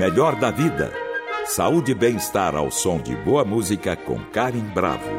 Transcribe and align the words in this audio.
melhor 0.00 0.34
da 0.34 0.50
vida. 0.50 0.90
Saúde 1.44 1.92
e 1.92 1.94
bem-estar 1.94 2.56
ao 2.56 2.70
som 2.70 2.96
de 2.96 3.14
boa 3.16 3.44
música 3.44 3.94
com 3.94 4.18
Karen 4.32 4.64
Bravo. 4.72 5.10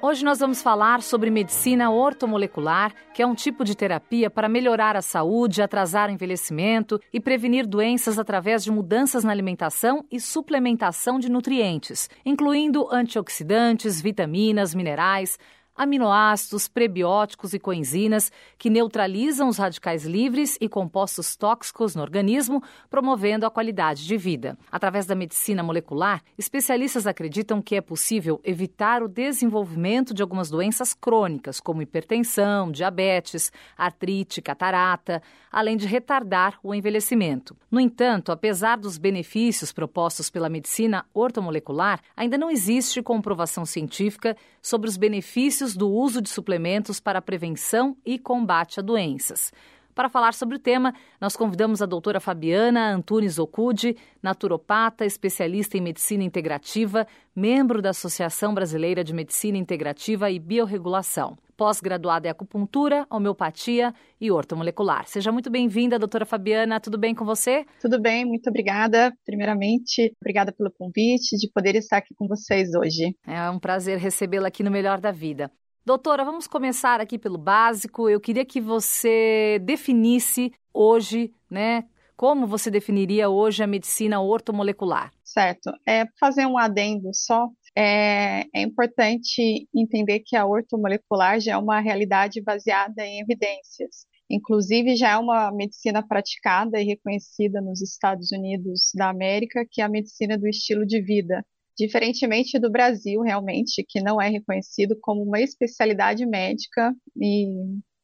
Hoje 0.00 0.24
nós 0.24 0.38
vamos 0.40 0.62
falar 0.62 1.02
sobre 1.02 1.30
medicina 1.30 1.90
ortomolecular, 1.90 2.94
que 3.12 3.20
é 3.20 3.26
um 3.26 3.34
tipo 3.34 3.62
de 3.64 3.76
terapia 3.76 4.30
para 4.30 4.48
melhorar 4.48 4.96
a 4.96 5.02
saúde, 5.02 5.60
atrasar 5.60 6.08
o 6.08 6.12
envelhecimento 6.12 6.98
e 7.12 7.20
prevenir 7.20 7.66
doenças 7.66 8.18
através 8.18 8.64
de 8.64 8.72
mudanças 8.72 9.22
na 9.22 9.30
alimentação 9.30 10.02
e 10.10 10.18
suplementação 10.18 11.18
de 11.18 11.30
nutrientes, 11.30 12.08
incluindo 12.24 12.88
antioxidantes, 12.90 14.00
vitaminas, 14.00 14.74
minerais, 14.74 15.38
aminoácidos, 15.74 16.68
prebióticos 16.68 17.54
e 17.54 17.58
coenzinas 17.58 18.30
que 18.58 18.70
neutralizam 18.70 19.48
os 19.48 19.56
radicais 19.56 20.04
livres 20.04 20.56
e 20.60 20.68
compostos 20.68 21.36
tóxicos 21.36 21.94
no 21.94 22.02
organismo, 22.02 22.62
promovendo 22.90 23.46
a 23.46 23.50
qualidade 23.50 24.06
de 24.06 24.16
vida. 24.16 24.56
Através 24.70 25.06
da 25.06 25.14
medicina 25.14 25.62
molecular, 25.62 26.22
especialistas 26.36 27.06
acreditam 27.06 27.62
que 27.62 27.76
é 27.76 27.80
possível 27.80 28.40
evitar 28.44 29.02
o 29.02 29.08
desenvolvimento 29.08 30.12
de 30.12 30.22
algumas 30.22 30.50
doenças 30.50 30.94
crônicas, 30.94 31.60
como 31.60 31.82
hipertensão, 31.82 32.70
diabetes, 32.70 33.52
artrite, 33.76 34.42
catarata, 34.42 35.22
além 35.50 35.76
de 35.76 35.86
retardar 35.86 36.58
o 36.62 36.74
envelhecimento. 36.74 37.56
No 37.70 37.78
entanto, 37.78 38.32
apesar 38.32 38.76
dos 38.76 38.98
benefícios 38.98 39.72
propostos 39.72 40.30
pela 40.30 40.48
medicina 40.48 41.04
ortomolecular, 41.12 42.00
ainda 42.16 42.38
não 42.38 42.50
existe 42.50 43.02
comprovação 43.02 43.64
científica 43.66 44.36
sobre 44.60 44.88
os 44.88 44.96
benefícios 44.96 45.61
benefícios 45.62 45.76
do 45.76 45.88
uso 45.88 46.20
de 46.20 46.28
suplementos 46.28 46.98
para 46.98 47.22
prevenção 47.22 47.96
e 48.04 48.18
combate 48.18 48.80
a 48.80 48.82
doenças. 48.82 49.52
Para 49.94 50.08
falar 50.08 50.32
sobre 50.32 50.56
o 50.56 50.58
tema, 50.58 50.94
nós 51.20 51.36
convidamos 51.36 51.82
a 51.82 51.86
doutora 51.86 52.18
Fabiana 52.18 52.94
Antunes 52.94 53.38
Okude, 53.38 53.96
naturopata, 54.22 55.04
especialista 55.04 55.76
em 55.76 55.82
medicina 55.82 56.24
integrativa, 56.24 57.06
membro 57.36 57.82
da 57.82 57.90
Associação 57.90 58.54
Brasileira 58.54 59.04
de 59.04 59.12
Medicina 59.12 59.58
Integrativa 59.58 60.30
e 60.30 60.38
Biorregulação, 60.38 61.36
pós-graduada 61.58 62.26
em 62.26 62.30
acupuntura, 62.30 63.06
homeopatia 63.10 63.92
e 64.18 64.30
ortomolecular. 64.30 65.06
Seja 65.06 65.30
muito 65.30 65.50
bem-vinda, 65.50 65.98
doutora 65.98 66.24
Fabiana. 66.24 66.80
Tudo 66.80 66.96
bem 66.96 67.14
com 67.14 67.26
você? 67.26 67.66
Tudo 67.78 68.00
bem, 68.00 68.24
muito 68.24 68.48
obrigada. 68.48 69.12
Primeiramente, 69.26 70.14
obrigada 70.20 70.52
pelo 70.52 70.70
convite 70.70 71.36
de 71.36 71.50
poder 71.52 71.74
estar 71.74 71.98
aqui 71.98 72.14
com 72.14 72.26
vocês 72.26 72.74
hoje. 72.74 73.14
É 73.26 73.50
um 73.50 73.58
prazer 73.58 73.98
recebê-la 73.98 74.48
aqui 74.48 74.62
no 74.62 74.70
Melhor 74.70 75.00
da 75.00 75.10
Vida. 75.10 75.50
Doutora, 75.84 76.24
vamos 76.24 76.46
começar 76.46 77.00
aqui 77.00 77.18
pelo 77.18 77.36
básico. 77.36 78.08
Eu 78.08 78.20
queria 78.20 78.44
que 78.44 78.60
você 78.60 79.58
definisse 79.64 80.52
hoje, 80.72 81.32
né, 81.50 81.84
como 82.16 82.46
você 82.46 82.70
definiria 82.70 83.28
hoje 83.28 83.64
a 83.64 83.66
medicina 83.66 84.20
ortomolecular? 84.20 85.10
Certo. 85.24 85.72
É 85.84 86.06
fazer 86.20 86.46
um 86.46 86.56
adendo 86.56 87.10
só. 87.12 87.48
É, 87.76 88.44
é 88.54 88.62
importante 88.62 89.66
entender 89.74 90.20
que 90.20 90.36
a 90.36 90.46
ortomolecular 90.46 91.40
já 91.40 91.54
é 91.54 91.56
uma 91.56 91.80
realidade 91.80 92.40
baseada 92.40 93.04
em 93.04 93.20
evidências. 93.20 94.06
Inclusive, 94.30 94.94
já 94.94 95.10
é 95.10 95.16
uma 95.16 95.50
medicina 95.50 96.00
praticada 96.06 96.80
e 96.80 96.84
reconhecida 96.84 97.60
nos 97.60 97.82
Estados 97.82 98.30
Unidos 98.30 98.92
da 98.94 99.08
América, 99.08 99.66
que 99.68 99.80
é 99.80 99.84
a 99.84 99.88
medicina 99.88 100.38
do 100.38 100.46
estilo 100.46 100.86
de 100.86 101.02
vida, 101.02 101.44
diferentemente 101.76 102.58
do 102.58 102.70
Brasil, 102.70 103.20
realmente, 103.22 103.84
que 103.88 104.00
não 104.00 104.20
é 104.20 104.28
reconhecido 104.28 104.96
como 105.00 105.22
uma 105.22 105.40
especialidade 105.40 106.24
médica 106.26 106.94
e 107.16 107.46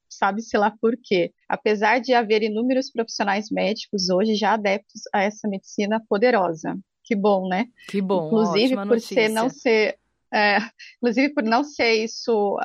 sabe-se 0.09 0.57
lá 0.57 0.75
por 0.81 0.97
quê. 1.03 1.33
Apesar 1.49 2.01
de 2.01 2.13
haver 2.15 2.43
inúmeros 2.43 2.91
profissionais 2.91 3.51
médicos 3.51 4.09
hoje 4.09 4.35
já 4.35 4.55
adeptos 4.55 5.03
a 5.15 5.23
essa 5.23 5.47
medicina 5.49 6.03
poderosa. 6.09 6.79
Que 7.05 7.15
bom, 7.15 7.49
né? 7.49 7.67
Que 7.89 8.01
bom. 8.01 8.27
Inclusive 8.27 8.75
por 8.75 8.87
notícia. 8.87 9.15
ser 9.15 9.29
não 9.29 9.49
ser, 9.49 9.99
é, 10.33 10.59
inclusive 10.97 11.33
por 11.33 11.43
não 11.43 11.65
ser 11.65 12.05
isso, 12.05 12.57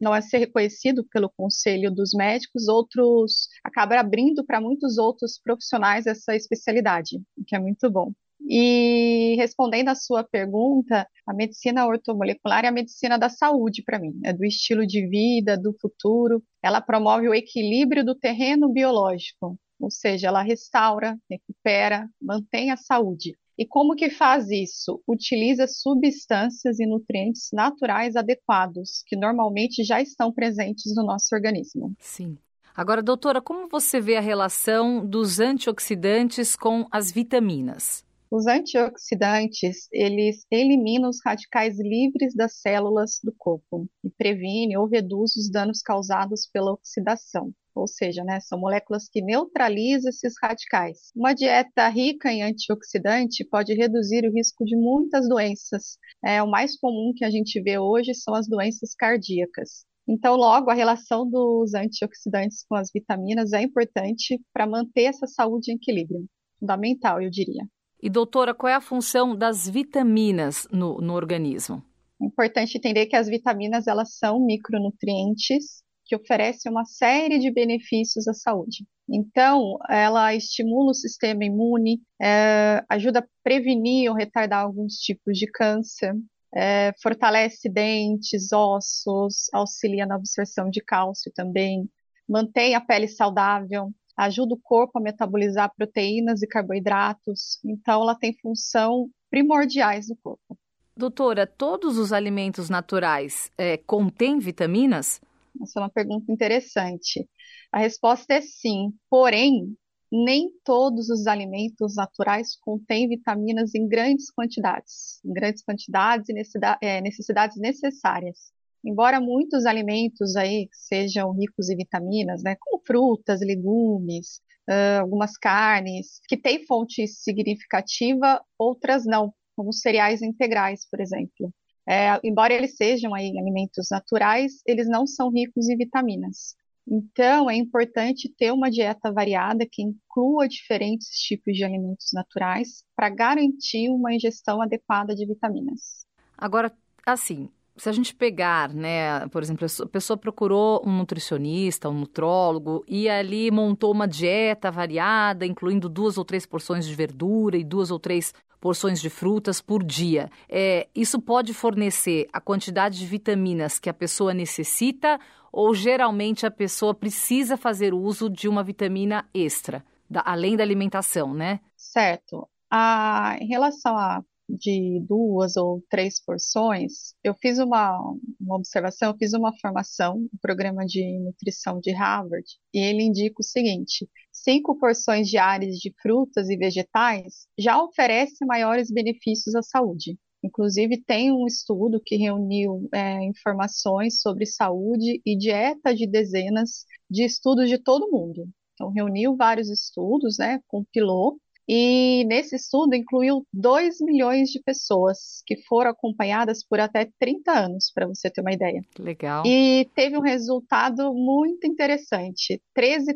não 0.00 0.14
é 0.14 0.20
ser 0.20 0.38
reconhecido 0.38 1.04
pelo 1.12 1.30
Conselho 1.36 1.90
dos 1.90 2.12
Médicos, 2.14 2.68
outros 2.68 3.48
acaba 3.64 3.98
abrindo 3.98 4.44
para 4.44 4.60
muitos 4.60 4.98
outros 4.98 5.40
profissionais 5.42 6.06
essa 6.06 6.34
especialidade, 6.34 7.18
o 7.36 7.44
que 7.44 7.56
é 7.56 7.58
muito 7.58 7.90
bom. 7.90 8.12
E 8.48 9.34
respondendo 9.36 9.88
à 9.88 9.94
sua 9.94 10.24
pergunta, 10.24 11.06
a 11.26 11.34
medicina 11.34 11.86
ortomolecular 11.86 12.64
é 12.64 12.68
a 12.68 12.72
medicina 12.72 13.18
da 13.18 13.28
saúde 13.28 13.82
para 13.82 13.98
mim, 13.98 14.18
é 14.24 14.32
do 14.32 14.44
estilo 14.44 14.86
de 14.86 15.06
vida, 15.06 15.56
do 15.56 15.74
futuro. 15.80 16.42
Ela 16.62 16.80
promove 16.80 17.28
o 17.28 17.34
equilíbrio 17.34 18.04
do 18.04 18.14
terreno 18.14 18.68
biológico, 18.72 19.58
ou 19.80 19.90
seja, 19.90 20.28
ela 20.28 20.42
restaura, 20.42 21.16
recupera, 21.30 22.08
mantém 22.20 22.70
a 22.70 22.76
saúde. 22.76 23.34
E 23.56 23.66
como 23.66 23.94
que 23.94 24.08
faz 24.08 24.50
isso? 24.50 25.02
Utiliza 25.06 25.66
substâncias 25.66 26.80
e 26.80 26.86
nutrientes 26.86 27.50
naturais 27.52 28.16
adequados, 28.16 29.02
que 29.06 29.14
normalmente 29.14 29.84
já 29.84 30.00
estão 30.00 30.32
presentes 30.32 30.94
no 30.96 31.04
nosso 31.04 31.34
organismo. 31.34 31.92
Sim. 31.98 32.38
Agora, 32.74 33.02
doutora, 33.02 33.42
como 33.42 33.68
você 33.68 34.00
vê 34.00 34.16
a 34.16 34.20
relação 34.20 35.04
dos 35.04 35.40
antioxidantes 35.40 36.56
com 36.56 36.86
as 36.90 37.12
vitaminas? 37.12 38.02
Os 38.32 38.46
antioxidantes, 38.46 39.88
eles 39.90 40.46
eliminam 40.52 41.10
os 41.10 41.18
radicais 41.24 41.80
livres 41.80 42.32
das 42.32 42.60
células 42.60 43.18
do 43.24 43.34
corpo 43.36 43.88
e 44.04 44.10
previne 44.10 44.76
ou 44.76 44.86
reduz 44.86 45.34
os 45.34 45.50
danos 45.50 45.82
causados 45.82 46.46
pela 46.46 46.70
oxidação. 46.72 47.52
Ou 47.74 47.88
seja, 47.88 48.22
né, 48.22 48.38
são 48.38 48.60
moléculas 48.60 49.08
que 49.08 49.20
neutralizam 49.20 50.10
esses 50.10 50.34
radicais. 50.40 51.10
Uma 51.14 51.34
dieta 51.34 51.88
rica 51.88 52.30
em 52.32 52.44
antioxidante 52.44 53.44
pode 53.44 53.74
reduzir 53.74 54.24
o 54.24 54.32
risco 54.32 54.64
de 54.64 54.76
muitas 54.76 55.28
doenças. 55.28 55.98
É, 56.24 56.40
o 56.40 56.48
mais 56.48 56.78
comum 56.78 57.12
que 57.12 57.24
a 57.24 57.30
gente 57.30 57.60
vê 57.60 57.80
hoje 57.80 58.14
são 58.14 58.34
as 58.34 58.46
doenças 58.46 58.94
cardíacas. 58.94 59.84
Então, 60.06 60.36
logo, 60.36 60.70
a 60.70 60.74
relação 60.74 61.28
dos 61.28 61.74
antioxidantes 61.74 62.64
com 62.68 62.76
as 62.76 62.92
vitaminas 62.92 63.52
é 63.52 63.62
importante 63.62 64.40
para 64.52 64.68
manter 64.68 65.04
essa 65.04 65.26
saúde 65.26 65.72
em 65.72 65.74
equilíbrio. 65.74 66.26
Fundamental, 66.60 67.20
eu 67.20 67.28
diria. 67.28 67.64
E, 68.02 68.08
doutora, 68.08 68.54
qual 68.54 68.70
é 68.70 68.74
a 68.74 68.80
função 68.80 69.36
das 69.36 69.68
vitaminas 69.68 70.66
no, 70.70 71.00
no 71.00 71.14
organismo? 71.14 71.82
É 72.20 72.24
importante 72.24 72.76
entender 72.76 73.06
que 73.06 73.16
as 73.16 73.28
vitaminas 73.28 73.86
elas 73.86 74.16
são 74.16 74.40
micronutrientes 74.40 75.82
que 76.04 76.16
oferecem 76.16 76.72
uma 76.72 76.84
série 76.84 77.38
de 77.38 77.52
benefícios 77.52 78.26
à 78.26 78.34
saúde. 78.34 78.84
Então, 79.08 79.76
ela 79.88 80.34
estimula 80.34 80.90
o 80.90 80.94
sistema 80.94 81.44
imune, 81.44 82.00
é, 82.20 82.82
ajuda 82.88 83.20
a 83.20 83.26
prevenir 83.44 84.10
ou 84.10 84.16
retardar 84.16 84.64
alguns 84.64 84.94
tipos 84.94 85.38
de 85.38 85.46
câncer, 85.46 86.14
é, 86.54 86.92
fortalece 87.00 87.68
dentes, 87.68 88.52
ossos, 88.52 89.48
auxilia 89.52 90.04
na 90.04 90.16
absorção 90.16 90.68
de 90.68 90.80
cálcio 90.80 91.30
também, 91.34 91.88
mantém 92.28 92.74
a 92.74 92.80
pele 92.80 93.06
saudável, 93.06 93.92
ajuda 94.16 94.54
o 94.54 94.60
corpo 94.60 94.98
a 94.98 95.02
metabolizar 95.02 95.72
proteínas 95.76 96.42
e 96.42 96.46
carboidratos, 96.46 97.58
então 97.64 98.02
ela 98.02 98.14
tem 98.14 98.36
função 98.40 99.08
primordiais 99.30 100.08
no 100.08 100.16
corpo. 100.16 100.58
Doutora, 100.96 101.46
todos 101.46 101.96
os 101.96 102.12
alimentos 102.12 102.68
naturais 102.68 103.50
é, 103.56 103.78
contêm 103.78 104.38
vitaminas? 104.38 105.20
Essa 105.62 105.80
é 105.80 105.82
uma 105.82 105.90
pergunta 105.90 106.30
interessante. 106.30 107.28
A 107.72 107.78
resposta 107.78 108.34
é 108.34 108.40
sim, 108.40 108.92
porém, 109.08 109.74
nem 110.12 110.50
todos 110.64 111.08
os 111.08 111.26
alimentos 111.26 111.94
naturais 111.94 112.56
contêm 112.60 113.08
vitaminas 113.08 113.74
em 113.74 113.86
grandes 113.86 114.30
quantidades, 114.30 115.20
em 115.24 115.32
grandes 115.32 115.62
quantidades 115.62 116.28
e 116.28 116.34
é, 116.82 117.00
necessidades 117.00 117.56
necessárias. 117.58 118.52
Embora 118.84 119.20
muitos 119.20 119.66
alimentos 119.66 120.36
aí 120.36 120.68
sejam 120.72 121.32
ricos 121.32 121.68
em 121.68 121.76
vitaminas, 121.76 122.42
né, 122.42 122.56
como 122.58 122.82
frutas, 122.84 123.40
legumes, 123.40 124.40
uh, 124.68 125.00
algumas 125.00 125.36
carnes, 125.36 126.20
que 126.26 126.36
têm 126.36 126.64
fonte 126.66 127.06
significativa, 127.06 128.42
outras 128.58 129.04
não, 129.04 129.32
como 129.54 129.72
cereais 129.72 130.22
integrais, 130.22 130.88
por 130.88 131.00
exemplo. 131.00 131.52
É, 131.88 132.20
embora 132.22 132.54
eles 132.54 132.76
sejam 132.76 133.14
aí 133.14 133.36
alimentos 133.38 133.88
naturais, 133.90 134.62
eles 134.66 134.88
não 134.88 135.06
são 135.06 135.30
ricos 135.30 135.68
em 135.68 135.76
vitaminas. 135.76 136.54
Então, 136.86 137.48
é 137.50 137.56
importante 137.56 138.32
ter 138.36 138.52
uma 138.52 138.70
dieta 138.70 139.12
variada 139.12 139.66
que 139.70 139.82
inclua 139.82 140.48
diferentes 140.48 141.08
tipos 141.20 141.54
de 141.54 141.64
alimentos 141.64 142.10
naturais 142.12 142.84
para 142.96 143.08
garantir 143.08 143.90
uma 143.90 144.14
ingestão 144.14 144.60
adequada 144.62 145.14
de 145.14 145.26
vitaminas. 145.26 146.04
Agora, 146.36 146.72
assim, 147.06 147.48
se 147.76 147.88
a 147.88 147.92
gente 147.92 148.14
pegar, 148.14 148.72
né, 148.72 149.26
por 149.28 149.42
exemplo, 149.42 149.66
a 149.82 149.86
pessoa 149.86 150.16
procurou 150.16 150.82
um 150.86 150.96
nutricionista, 150.96 151.88
um 151.88 152.00
nutrólogo 152.00 152.84
e 152.86 153.08
ali 153.08 153.50
montou 153.50 153.92
uma 153.92 154.06
dieta 154.06 154.70
variada, 154.70 155.46
incluindo 155.46 155.88
duas 155.88 156.18
ou 156.18 156.24
três 156.24 156.46
porções 156.46 156.86
de 156.86 156.94
verdura 156.94 157.56
e 157.56 157.64
duas 157.64 157.90
ou 157.90 157.98
três 157.98 158.34
porções 158.60 159.00
de 159.00 159.08
frutas 159.08 159.60
por 159.60 159.82
dia. 159.82 160.30
É, 160.48 160.86
isso 160.94 161.20
pode 161.20 161.54
fornecer 161.54 162.28
a 162.32 162.40
quantidade 162.40 162.98
de 162.98 163.06
vitaminas 163.06 163.78
que 163.78 163.88
a 163.88 163.94
pessoa 163.94 164.34
necessita 164.34 165.18
ou 165.50 165.74
geralmente 165.74 166.44
a 166.46 166.50
pessoa 166.50 166.94
precisa 166.94 167.56
fazer 167.56 167.94
uso 167.94 168.28
de 168.28 168.48
uma 168.48 168.62
vitamina 168.62 169.26
extra? 169.32 169.82
da, 170.10 170.22
além 170.26 170.56
da 170.56 170.64
alimentação, 170.64 171.32
né? 171.32 171.60
Certo. 171.76 172.48
Ah, 172.68 173.36
em 173.40 173.46
relação 173.46 173.96
a 173.96 174.22
de 174.58 175.00
duas 175.06 175.56
ou 175.56 175.82
três 175.88 176.22
porções, 176.22 177.14
eu 177.22 177.34
fiz 177.34 177.58
uma, 177.58 177.98
uma 178.40 178.56
observação, 178.56 179.10
eu 179.10 179.16
fiz 179.16 179.32
uma 179.32 179.52
formação, 179.60 180.16
um 180.18 180.38
programa 180.40 180.84
de 180.84 181.18
nutrição 181.20 181.80
de 181.80 181.92
Harvard, 181.92 182.46
e 182.74 182.78
ele 182.78 183.02
indica 183.02 183.36
o 183.40 183.44
seguinte: 183.44 184.08
cinco 184.32 184.78
porções 184.78 185.28
diárias 185.28 185.76
de 185.76 185.94
frutas 186.02 186.48
e 186.48 186.56
vegetais 186.56 187.46
já 187.58 187.82
oferece 187.82 188.44
maiores 188.44 188.90
benefícios 188.90 189.54
à 189.54 189.62
saúde. 189.62 190.18
Inclusive, 190.42 191.02
tem 191.02 191.30
um 191.30 191.46
estudo 191.46 192.00
que 192.04 192.16
reuniu 192.16 192.88
é, 192.94 193.22
informações 193.24 194.20
sobre 194.20 194.46
saúde 194.46 195.20
e 195.24 195.36
dieta 195.36 195.94
de 195.94 196.06
dezenas 196.06 196.86
de 197.10 197.24
estudos 197.24 197.68
de 197.68 197.76
todo 197.76 198.10
mundo. 198.10 198.48
Então, 198.72 198.90
reuniu 198.90 199.36
vários 199.36 199.68
estudos, 199.68 200.38
né, 200.38 200.58
compilou 200.66 201.38
e 201.72 202.24
nesse 202.24 202.56
estudo 202.56 202.96
incluiu 202.96 203.46
2 203.52 204.00
milhões 204.00 204.48
de 204.48 204.60
pessoas 204.60 205.40
que 205.46 205.56
foram 205.68 205.92
acompanhadas 205.92 206.64
por 206.64 206.80
até 206.80 207.08
30 207.20 207.52
anos, 207.52 207.92
para 207.94 208.08
você 208.08 208.28
ter 208.28 208.40
uma 208.40 208.52
ideia. 208.52 208.82
Legal. 208.98 209.44
E 209.46 209.88
teve 209.94 210.18
um 210.18 210.20
resultado 210.20 211.14
muito 211.14 211.68
interessante. 211.68 212.60
13% 212.76 213.14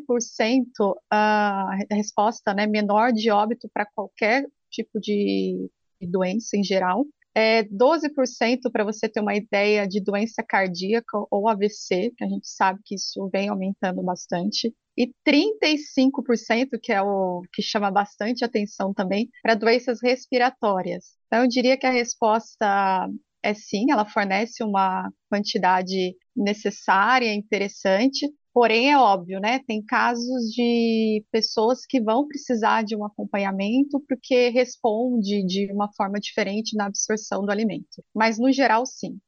a 1.11 1.69
resposta 1.91 2.53
né, 2.53 2.65
menor 2.65 3.11
de 3.11 3.29
óbito 3.29 3.69
para 3.73 3.85
qualquer 3.93 4.45
tipo 4.71 5.01
de 5.01 5.69
doença 5.99 6.55
em 6.55 6.63
geral. 6.63 7.05
É 7.35 7.63
12% 7.63 8.71
para 8.71 8.85
você 8.85 9.09
ter 9.09 9.19
uma 9.19 9.35
ideia 9.35 9.85
de 9.87 10.01
doença 10.01 10.41
cardíaca 10.41 11.17
ou 11.29 11.49
AVC, 11.49 12.13
que 12.17 12.23
a 12.23 12.27
gente 12.27 12.47
sabe 12.47 12.79
que 12.85 12.95
isso 12.95 13.29
vem 13.31 13.49
aumentando 13.49 14.01
bastante 14.01 14.73
e 14.97 15.13
35%, 15.25 16.79
que 16.81 16.93
é 16.93 17.01
o 17.01 17.41
que 17.51 17.61
chama 17.61 17.91
bastante 17.91 18.45
atenção 18.45 18.93
também, 18.93 19.29
para 19.43 19.55
doenças 19.55 19.99
respiratórias. 20.01 21.17
Então, 21.27 21.43
eu 21.43 21.49
diria 21.49 21.77
que 21.77 21.85
a 21.85 21.91
resposta 21.91 23.09
é 23.43 23.53
sim, 23.53 23.91
ela 23.91 24.05
fornece 24.05 24.63
uma 24.63 25.11
quantidade 25.29 26.15
necessária, 26.35 27.33
interessante, 27.33 28.27
Porém, 28.55 28.89
é 28.89 28.97
óbvio, 28.97 29.41
né? 29.41 29.59
Tem 29.67 29.83
casos 29.83 30.49
de 30.55 31.21
pessoas 31.29 31.85
que 31.85 31.99
vão 31.99 32.25
precisar 32.25 32.85
de 32.85 32.95
um 32.95 33.03
acompanhamento 33.03 34.01
porque 34.07 34.47
responde 34.47 35.45
de 35.45 35.69
uma 35.73 35.91
forma 35.91 36.21
diferente 36.21 36.73
na 36.73 36.85
absorção 36.85 37.45
do 37.45 37.51
alimento. 37.51 38.01
Mas, 38.15 38.39
no 38.39 38.49
geral, 38.53 38.85
sim. 38.85 39.19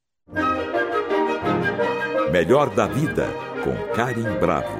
Melhor 2.32 2.74
da 2.74 2.86
vida, 2.86 3.26
com 3.62 3.94
Karim 3.94 4.22
Bravo. 4.40 4.78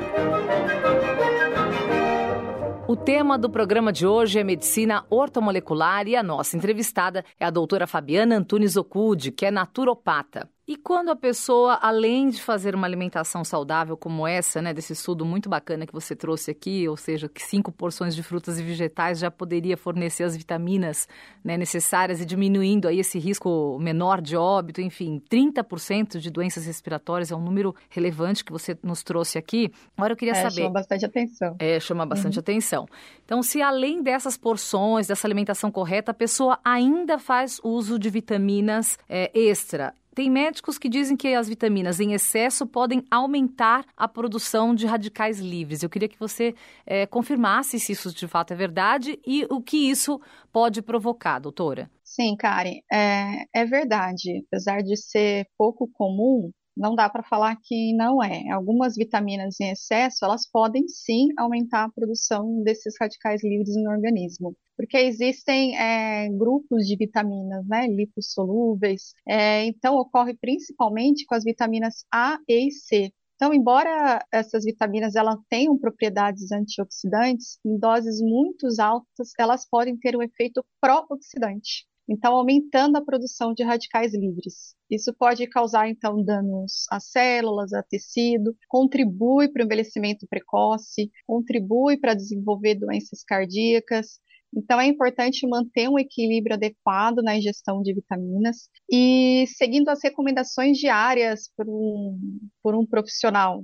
O 2.89 2.97
tema 2.97 3.37
do 3.37 3.51
programa 3.51 3.93
de 3.93 4.07
hoje 4.07 4.39
é 4.39 4.45
medicina 4.45 5.05
ortomolecular 5.11 6.09
e 6.09 6.17
a 6.17 6.23
nossa 6.23 6.57
entrevistada 6.57 7.23
é 7.39 7.45
a 7.45 7.51
doutora 7.51 7.87
Fabiana 7.87 8.39
Antunes 8.39 8.79
Okude, 8.79 9.31
que 9.31 9.45
é 9.45 9.51
naturopata. 9.51 10.49
E 10.69 10.77
quando 10.77 11.09
a 11.09 11.17
pessoa, 11.17 11.79
além 11.81 12.29
de 12.29 12.43
fazer 12.43 12.75
uma 12.75 12.87
alimentação 12.87 13.43
saudável 13.43 13.97
como 13.97 14.27
essa, 14.27 14.61
né, 14.61 14.75
desse 14.75 14.93
estudo 14.93 15.25
muito 15.25 15.49
bacana 15.49 15.87
que 15.87 15.93
você 15.95 16.15
trouxe 16.15 16.51
aqui, 16.51 16.87
ou 16.87 16.95
seja, 16.95 17.27
que 17.27 17.43
cinco 17.43 17.73
porções 17.73 18.15
de 18.15 18.23
frutas 18.23 18.61
e 18.61 18.63
vegetais 18.63 19.19
já 19.19 19.31
poderia 19.31 19.79
fornecer 19.79 20.25
as 20.25 20.37
vitaminas 20.37 21.09
né, 21.43 21.57
necessárias 21.57 22.21
e 22.21 22.27
diminuindo 22.27 22.87
aí 22.87 22.99
esse 22.99 23.19
risco 23.19 23.79
menor 23.81 24.21
de 24.21 24.37
óbito, 24.37 24.83
enfim, 24.83 25.23
30% 25.31 26.19
de 26.19 26.31
doenças 26.31 26.67
respiratórias 26.67 27.33
é 27.33 27.35
um 27.35 27.43
número 27.43 27.75
relevante 27.89 28.45
que 28.45 28.53
você 28.53 28.77
nos 28.83 29.03
trouxe 29.03 29.39
aqui. 29.39 29.73
Agora 29.97 30.13
eu 30.13 30.19
queria 30.19 30.35
é, 30.35 30.43
saber. 30.43 30.65
Chama 30.65 30.71
bastante 30.71 31.07
atenção. 31.07 31.57
É, 31.59 31.81
chama 31.81 32.05
bastante 32.05 32.37
uhum. 32.37 32.41
atenção. 32.41 32.87
Então, 33.25 33.43
se 33.43 33.63
além 33.63 34.03
dessas 34.03 34.37
porções, 34.37 35.07
dessa 35.07 35.27
alimentação 35.27 35.71
correta, 35.71 36.11
a 36.11 36.15
pessoa 36.15 36.59
ainda 36.63 37.19
faz 37.19 37.59
uso 37.65 37.99
de 37.99 38.11
vitaminas 38.11 38.99
é, 39.09 39.31
extra, 39.35 39.95
tem 40.19 40.29
médicos 40.29 40.79
que 40.79 40.89
dizem 40.89 41.17
que 41.17 41.33
as 41.33 41.49
vitaminas 41.49 42.01
em 42.01 42.13
excesso 42.13 42.67
podem 42.67 43.05
aumentar 43.09 43.85
a 43.97 44.09
produção 44.09 44.75
de 44.75 44.85
radicais 44.85 45.39
livres. 45.39 45.81
Eu 45.81 45.89
queria 45.89 46.09
que 46.09 46.19
você 46.19 46.57
é, 46.85 47.07
confirmasse 47.07 47.79
se 47.79 47.93
isso 47.93 48.13
de 48.13 48.27
fato 48.27 48.53
é 48.53 48.57
verdade 48.57 49.17
e 49.25 49.47
o 49.49 49.63
que 49.63 49.77
isso 49.77 50.21
pode 50.53 50.83
provocar, 50.83 51.39
doutora. 51.39 51.89
Sim, 52.03 52.35
Karen, 52.35 52.81
é, 52.93 53.45
é 53.55 53.65
verdade. 53.65 54.43
Apesar 54.49 54.83
de 54.83 54.97
ser 54.97 55.47
pouco 55.57 55.89
comum, 55.93 56.51
não 56.79 56.95
dá 56.95 57.09
para 57.09 57.23
falar 57.23 57.57
que 57.63 57.93
não 57.95 58.23
é. 58.23 58.49
Algumas 58.51 58.95
vitaminas 58.97 59.59
em 59.61 59.71
excesso, 59.71 60.25
elas 60.25 60.49
podem 60.51 60.87
sim 60.89 61.29
aumentar 61.37 61.85
a 61.85 61.91
produção 61.91 62.63
desses 62.63 62.95
radicais 63.01 63.43
livres 63.43 63.75
no 63.77 63.91
organismo, 63.91 64.57
porque 64.77 64.97
existem 64.97 65.77
é, 65.77 66.29
grupos 66.31 66.87
de 66.87 66.97
vitaminas, 66.97 67.67
né, 67.67 67.87
lipossolúveis, 67.89 69.13
é, 69.27 69.65
então 69.67 69.97
ocorre 69.97 70.35
principalmente 70.35 71.27
com 71.27 71.35
as 71.35 71.45
vitaminas 71.45 72.05
A, 72.13 72.39
E 72.49 72.69
e 72.69 72.71
C. 72.71 73.13
Então, 73.35 73.55
embora 73.55 74.25
essas 74.33 74.65
vitaminas 74.65 75.15
elas 75.15 75.39
tenham 75.49 75.79
propriedades 75.79 76.51
antioxidantes, 76.51 77.59
em 77.65 77.79
doses 77.79 78.21
muito 78.21 78.67
altas, 78.81 79.33
elas 79.39 79.65
podem 79.69 79.97
ter 79.97 80.17
um 80.17 80.23
efeito 80.23 80.65
pró-oxidante 80.81 81.87
então 82.09 82.35
aumentando 82.35 82.97
a 82.97 83.05
produção 83.05 83.53
de 83.53 83.63
radicais 83.63 84.15
livres. 84.15 84.75
Isso 84.91 85.13
pode 85.13 85.47
causar, 85.47 85.89
então, 85.89 86.25
danos 86.25 86.87
às 86.91 87.11
células, 87.11 87.73
a 87.73 87.83
tecido, 87.83 88.57
contribui 88.69 89.49
para 89.49 89.63
o 89.63 89.67
envelhecimento 89.67 90.27
precoce, 90.29 91.11
contribui 91.27 91.99
para 91.99 92.15
desenvolver 92.15 92.77
doenças 92.77 93.23
cardíacas. 93.23 94.19
Então, 94.57 94.81
é 94.81 94.87
importante 94.87 95.47
manter 95.47 95.89
um 95.91 95.99
equilíbrio 95.99 96.55
adequado 96.55 97.19
na 97.23 97.37
ingestão 97.37 97.83
de 97.83 97.93
vitaminas 97.93 98.69
e 98.91 99.45
seguindo 99.47 99.91
as 99.91 100.03
recomendações 100.03 100.79
diárias 100.79 101.51
por 101.55 101.69
um, 101.69 102.19
por 102.63 102.75
um 102.75 102.87
profissional, 102.87 103.63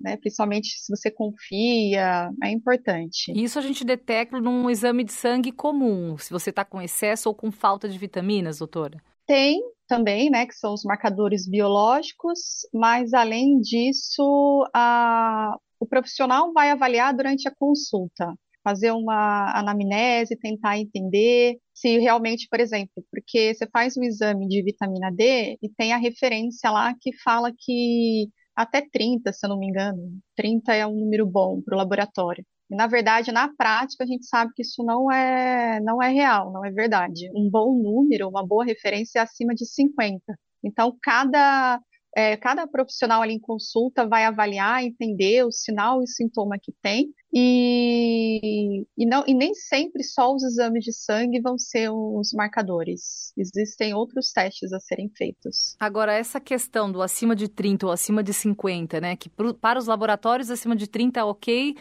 né? 0.00 0.16
Principalmente 0.16 0.68
se 0.78 0.94
você 0.94 1.10
confia, 1.10 2.30
é 2.42 2.50
importante. 2.50 3.32
Isso 3.34 3.58
a 3.58 3.62
gente 3.62 3.84
detecta 3.84 4.40
num 4.40 4.68
exame 4.68 5.04
de 5.04 5.12
sangue 5.12 5.52
comum, 5.52 6.16
se 6.18 6.30
você 6.30 6.50
está 6.50 6.64
com 6.64 6.80
excesso 6.80 7.28
ou 7.28 7.34
com 7.34 7.50
falta 7.50 7.88
de 7.88 7.98
vitaminas, 7.98 8.58
doutora? 8.58 9.02
Tem 9.26 9.60
também, 9.86 10.30
né, 10.30 10.46
que 10.46 10.54
são 10.54 10.72
os 10.72 10.82
marcadores 10.84 11.48
biológicos, 11.48 12.66
mas 12.72 13.12
além 13.12 13.60
disso, 13.60 14.66
a, 14.74 15.56
o 15.78 15.86
profissional 15.86 16.52
vai 16.52 16.70
avaliar 16.70 17.14
durante 17.14 17.46
a 17.48 17.54
consulta, 17.54 18.34
fazer 18.62 18.92
uma 18.92 19.58
anamnese, 19.58 20.38
tentar 20.38 20.78
entender 20.78 21.58
se 21.72 21.98
realmente, 21.98 22.48
por 22.50 22.60
exemplo, 22.60 23.04
porque 23.10 23.54
você 23.54 23.66
faz 23.70 23.96
um 23.96 24.02
exame 24.02 24.48
de 24.48 24.62
vitamina 24.62 25.10
D 25.12 25.58
e 25.62 25.68
tem 25.76 25.92
a 25.92 25.98
referência 25.98 26.70
lá 26.70 26.94
que 26.98 27.10
fala 27.22 27.52
que 27.56 28.28
até 28.56 28.82
30, 28.82 29.32
se 29.32 29.44
eu 29.46 29.50
não 29.50 29.58
me 29.58 29.66
engano. 29.66 30.18
30 30.36 30.74
é 30.74 30.86
um 30.86 30.94
número 30.94 31.26
bom 31.26 31.60
para 31.62 31.74
o 31.74 31.78
laboratório. 31.78 32.44
E, 32.70 32.76
na 32.76 32.86
verdade, 32.86 33.32
na 33.32 33.48
prática, 33.54 34.04
a 34.04 34.06
gente 34.06 34.26
sabe 34.26 34.52
que 34.54 34.62
isso 34.62 34.82
não 34.84 35.10
é, 35.10 35.80
não 35.80 36.02
é 36.02 36.10
real, 36.10 36.52
não 36.52 36.64
é 36.64 36.70
verdade. 36.70 37.30
Um 37.34 37.50
bom 37.50 37.74
número, 37.74 38.28
uma 38.28 38.46
boa 38.46 38.64
referência 38.64 39.18
é 39.18 39.22
acima 39.22 39.54
de 39.54 39.66
50. 39.66 40.22
Então, 40.62 40.96
cada 41.02 41.80
é, 42.16 42.36
cada 42.36 42.66
profissional 42.66 43.22
ali 43.22 43.34
em 43.34 43.40
consulta 43.40 44.06
vai 44.06 44.24
avaliar, 44.24 44.84
entender 44.84 45.44
o 45.44 45.50
sinal 45.50 46.00
e 46.00 46.04
o 46.04 46.06
sintoma 46.06 46.56
que 46.60 46.72
tem, 46.80 47.12
e, 47.32 48.86
e, 48.96 49.06
não, 49.06 49.24
e 49.26 49.34
nem 49.34 49.52
sempre 49.54 50.04
só 50.04 50.32
os 50.32 50.44
exames 50.44 50.84
de 50.84 50.92
sangue 50.92 51.40
vão 51.40 51.58
ser 51.58 51.90
os 51.90 52.32
marcadores. 52.32 53.32
Existem 53.36 53.92
outros 53.92 54.30
testes 54.30 54.72
a 54.72 54.78
serem 54.78 55.10
feitos. 55.16 55.76
Agora, 55.80 56.12
essa 56.12 56.40
questão 56.40 56.90
do 56.90 57.02
acima 57.02 57.34
de 57.34 57.48
30 57.48 57.86
ou 57.86 57.92
acima 57.92 58.22
de 58.22 58.32
50, 58.32 59.00
né? 59.00 59.16
Que 59.16 59.28
pro, 59.28 59.52
para 59.52 59.78
os 59.78 59.86
laboratórios 59.86 60.48
acima 60.48 60.76
de 60.76 60.86
30 60.86 61.18
é 61.18 61.24
ok, 61.24 61.74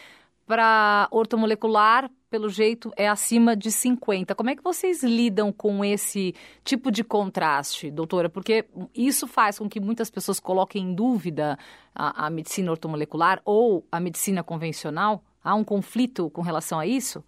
para 0.47 1.07
ortomolecular, 1.11 2.09
pelo 2.33 2.49
jeito, 2.49 2.91
é 2.97 3.07
acima 3.07 3.55
de 3.55 3.71
50. 3.71 4.33
Como 4.33 4.49
é 4.49 4.55
que 4.55 4.63
vocês 4.63 5.03
lidam 5.03 5.53
com 5.53 5.85
esse 5.85 6.33
tipo 6.63 6.91
de 6.91 7.03
contraste, 7.03 7.91
doutora? 7.91 8.27
Porque 8.27 8.65
isso 8.91 9.27
faz 9.27 9.59
com 9.59 9.69
que 9.69 9.79
muitas 9.79 10.09
pessoas 10.09 10.39
coloquem 10.39 10.81
em 10.81 10.95
dúvida 10.95 11.59
a, 11.93 12.25
a 12.25 12.29
medicina 12.31 12.71
ortomolecular 12.71 13.39
ou 13.45 13.85
a 13.91 13.99
medicina 13.99 14.43
convencional? 14.43 15.23
Há 15.43 15.53
um 15.53 15.63
conflito 15.63 16.27
com 16.31 16.41
relação 16.41 16.79
a 16.79 16.87
isso? 16.87 17.23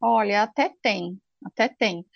Olha, 0.00 0.44
até 0.44 0.70
tem, 0.80 1.20
até 1.44 1.68
tem. 1.68 2.06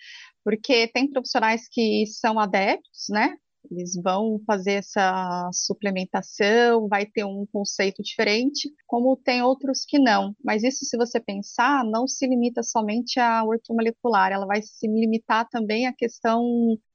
Porque 0.45 0.87
tem 0.87 1.11
profissionais 1.11 1.67
que 1.69 2.05
são 2.05 2.39
adeptos, 2.39 3.07
né, 3.09 3.35
eles 3.71 3.95
vão 4.01 4.41
fazer 4.45 4.73
essa 4.73 5.49
suplementação, 5.53 6.87
vai 6.87 7.05
ter 7.05 7.23
um 7.23 7.45
conceito 7.51 8.01
diferente, 8.01 8.73
como 8.87 9.15
tem 9.17 9.41
outros 9.41 9.85
que 9.85 9.99
não. 9.99 10.35
Mas 10.43 10.63
isso, 10.63 10.85
se 10.85 10.97
você 10.97 11.19
pensar, 11.19 11.83
não 11.85 12.07
se 12.07 12.27
limita 12.27 12.63
somente 12.63 13.19
à 13.19 13.43
ortomolecular, 13.43 14.31
ela 14.31 14.45
vai 14.45 14.61
se 14.61 14.87
limitar 14.87 15.47
também 15.49 15.87
à 15.87 15.93
questão 15.93 16.43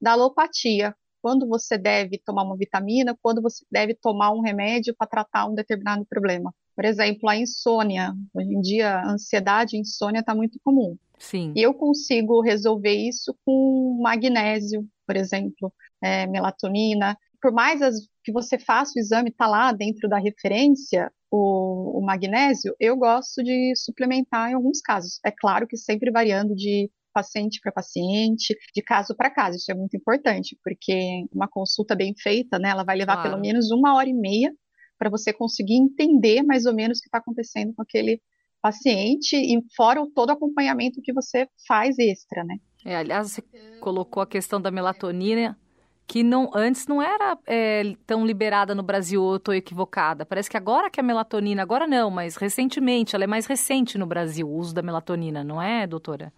da 0.00 0.12
alopatia. 0.12 0.94
Quando 1.22 1.48
você 1.48 1.78
deve 1.78 2.18
tomar 2.18 2.42
uma 2.42 2.56
vitamina, 2.56 3.16
quando 3.22 3.40
você 3.40 3.64
deve 3.70 3.94
tomar 3.94 4.30
um 4.32 4.40
remédio 4.40 4.94
para 4.94 5.06
tratar 5.06 5.46
um 5.46 5.54
determinado 5.54 6.04
problema. 6.04 6.54
Por 6.76 6.84
exemplo, 6.84 7.28
a 7.28 7.36
insônia. 7.36 8.12
Hoje 8.34 8.52
em 8.52 8.60
dia, 8.60 8.96
a 8.96 9.12
ansiedade 9.12 9.76
e 9.76 9.80
insônia 9.80 10.20
está 10.20 10.34
muito 10.34 10.58
comum. 10.62 10.96
Sim. 11.18 11.52
E 11.56 11.62
eu 11.62 11.72
consigo 11.72 12.40
resolver 12.42 12.92
isso 12.92 13.34
com 13.44 13.98
magnésio, 14.02 14.86
por 15.06 15.16
exemplo, 15.16 15.72
é, 16.02 16.26
melatonina. 16.26 17.16
Por 17.40 17.52
mais 17.52 17.82
as, 17.82 17.96
que 18.22 18.32
você 18.32 18.58
faça 18.58 18.92
o 18.96 19.00
exame, 19.00 19.30
está 19.30 19.46
lá 19.46 19.72
dentro 19.72 20.08
da 20.08 20.18
referência, 20.18 21.12
o, 21.30 21.98
o 21.98 22.04
magnésio, 22.04 22.74
eu 22.78 22.96
gosto 22.96 23.42
de 23.42 23.74
suplementar 23.76 24.50
em 24.50 24.54
alguns 24.54 24.80
casos. 24.80 25.18
É 25.24 25.30
claro 25.30 25.66
que 25.66 25.76
sempre 25.76 26.10
variando 26.10 26.54
de 26.54 26.90
paciente 27.12 27.60
para 27.62 27.72
paciente, 27.72 28.56
de 28.74 28.82
caso 28.82 29.14
para 29.16 29.30
caso. 29.30 29.56
Isso 29.56 29.70
é 29.70 29.74
muito 29.74 29.96
importante, 29.96 30.58
porque 30.62 31.26
uma 31.32 31.48
consulta 31.48 31.94
bem 31.94 32.14
feita, 32.16 32.58
né, 32.58 32.70
ela 32.70 32.84
vai 32.84 32.96
levar 32.96 33.14
claro. 33.14 33.30
pelo 33.30 33.40
menos 33.40 33.70
uma 33.70 33.94
hora 33.94 34.08
e 34.08 34.12
meia 34.12 34.52
para 34.98 35.10
você 35.10 35.32
conseguir 35.32 35.74
entender 35.74 36.42
mais 36.42 36.66
ou 36.66 36.74
menos 36.74 36.98
o 36.98 37.00
que 37.02 37.08
está 37.08 37.18
acontecendo 37.18 37.72
com 37.74 37.82
aquele 37.82 38.20
paciente 38.60 39.36
e 39.36 39.60
fora 39.76 40.02
todo 40.14 40.30
o 40.30 40.32
acompanhamento 40.32 41.02
que 41.02 41.12
você 41.12 41.48
faz 41.68 41.98
extra, 41.98 42.42
né? 42.44 42.56
É, 42.84 42.96
aliás, 42.96 43.30
você 43.30 43.42
colocou 43.80 44.22
a 44.22 44.26
questão 44.26 44.60
da 44.60 44.70
melatonina, 44.70 45.58
que 46.06 46.22
não, 46.22 46.50
antes 46.54 46.86
não 46.86 47.00
era 47.00 47.38
é, 47.46 47.94
tão 48.06 48.26
liberada 48.26 48.74
no 48.74 48.82
Brasil, 48.82 49.22
ou 49.22 49.32
eu 49.32 49.36
estou 49.36 49.54
equivocada. 49.54 50.26
Parece 50.26 50.50
que 50.50 50.56
agora 50.56 50.90
que 50.90 51.00
a 51.00 51.02
melatonina, 51.02 51.62
agora 51.62 51.86
não, 51.86 52.10
mas 52.10 52.36
recentemente, 52.36 53.14
ela 53.14 53.24
é 53.24 53.26
mais 53.26 53.46
recente 53.46 53.96
no 53.96 54.06
Brasil, 54.06 54.46
o 54.46 54.54
uso 54.54 54.74
da 54.74 54.82
melatonina, 54.82 55.42
não 55.42 55.62
é, 55.62 55.86
doutora? 55.86 56.32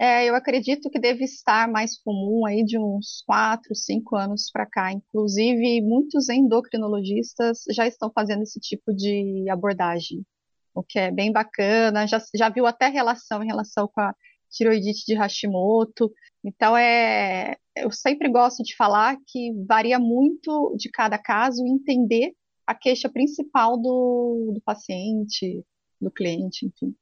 É, 0.00 0.24
eu 0.26 0.36
acredito 0.36 0.88
que 0.88 1.00
deve 1.00 1.24
estar 1.24 1.68
mais 1.68 1.98
comum 1.98 2.46
aí 2.46 2.64
de 2.64 2.78
uns 2.78 3.24
4, 3.26 3.74
5 3.74 4.14
anos 4.14 4.48
para 4.52 4.64
cá. 4.64 4.92
Inclusive, 4.92 5.80
muitos 5.82 6.28
endocrinologistas 6.28 7.64
já 7.74 7.84
estão 7.84 8.08
fazendo 8.14 8.44
esse 8.44 8.60
tipo 8.60 8.94
de 8.94 9.44
abordagem, 9.50 10.24
o 10.72 10.84
que 10.84 11.00
é 11.00 11.10
bem 11.10 11.32
bacana. 11.32 12.06
Já, 12.06 12.22
já 12.32 12.48
viu 12.48 12.64
até 12.64 12.86
relação 12.86 13.42
em 13.42 13.48
relação 13.48 13.88
com 13.92 14.00
a 14.00 14.14
tiroidite 14.50 15.04
de 15.06 15.14
Hashimoto. 15.14 16.12
Então, 16.44 16.76
é, 16.76 17.56
eu 17.76 17.90
sempre 17.90 18.28
gosto 18.30 18.62
de 18.62 18.74
falar 18.76 19.16
que 19.26 19.52
varia 19.66 19.98
muito 19.98 20.74
de 20.76 20.90
cada 20.90 21.18
caso 21.18 21.64
entender 21.66 22.32
a 22.66 22.74
queixa 22.74 23.08
principal 23.08 23.76
do, 23.76 24.52
do 24.54 24.60
paciente, 24.64 25.64
do 26.00 26.10
cliente, 26.10 26.66
enfim. 26.66 26.94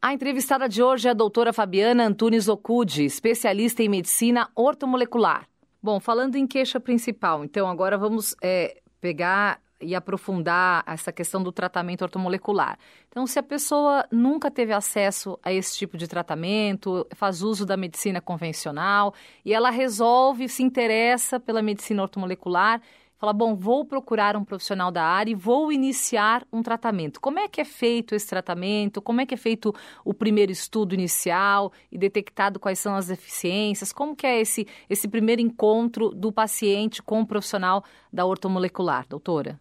A 0.00 0.12
entrevistada 0.14 0.68
de 0.68 0.82
hoje 0.82 1.08
é 1.08 1.10
a 1.10 1.14
doutora 1.14 1.52
Fabiana 1.52 2.06
Antunes 2.06 2.48
Okude, 2.48 3.04
especialista 3.04 3.82
em 3.82 3.88
medicina 3.88 4.48
ortomolecular. 4.54 5.48
Bom, 5.82 5.98
falando 5.98 6.36
em 6.36 6.46
queixa 6.46 6.78
principal, 6.78 7.44
então 7.44 7.68
agora 7.68 7.98
vamos 7.98 8.34
é, 8.42 8.80
pegar 9.00 9.60
e 9.80 9.94
aprofundar 9.94 10.82
essa 10.86 11.12
questão 11.12 11.42
do 11.42 11.52
tratamento 11.52 12.02
ortomolecular. 12.02 12.78
Então, 13.08 13.26
se 13.26 13.38
a 13.38 13.42
pessoa 13.42 14.04
nunca 14.10 14.50
teve 14.50 14.72
acesso 14.72 15.38
a 15.42 15.52
esse 15.52 15.76
tipo 15.76 15.96
de 15.96 16.08
tratamento, 16.08 17.06
faz 17.14 17.42
uso 17.42 17.64
da 17.64 17.76
medicina 17.76 18.20
convencional 18.20 19.14
e 19.44 19.52
ela 19.52 19.70
resolve, 19.70 20.48
se 20.48 20.62
interessa 20.62 21.38
pela 21.38 21.62
medicina 21.62 22.02
ortomolecular 22.02 22.80
fala: 23.18 23.32
bom, 23.32 23.54
vou 23.54 23.84
procurar 23.84 24.36
um 24.36 24.44
profissional 24.44 24.90
da 24.90 25.02
área 25.02 25.32
e 25.32 25.34
vou 25.34 25.70
iniciar 25.70 26.46
um 26.52 26.62
tratamento. 26.62 27.20
Como 27.20 27.38
é 27.38 27.48
que 27.48 27.60
é 27.60 27.64
feito 27.64 28.14
esse 28.14 28.26
tratamento? 28.26 29.02
Como 29.02 29.20
é 29.20 29.26
que 29.26 29.34
é 29.34 29.36
feito 29.36 29.74
o 30.04 30.14
primeiro 30.14 30.52
estudo 30.52 30.94
inicial 30.94 31.72
e 31.92 31.98
detectado 31.98 32.58
quais 32.58 32.78
são 32.78 32.94
as 32.94 33.08
deficiências? 33.08 33.92
Como 33.92 34.16
que 34.16 34.26
é 34.26 34.40
esse, 34.40 34.66
esse 34.88 35.08
primeiro 35.08 35.42
encontro 35.42 36.10
do 36.10 36.32
paciente 36.32 37.02
com 37.02 37.20
o 37.20 37.26
profissional 37.26 37.84
da 38.12 38.24
ortomolecular, 38.24 39.06
doutora? 39.08 39.60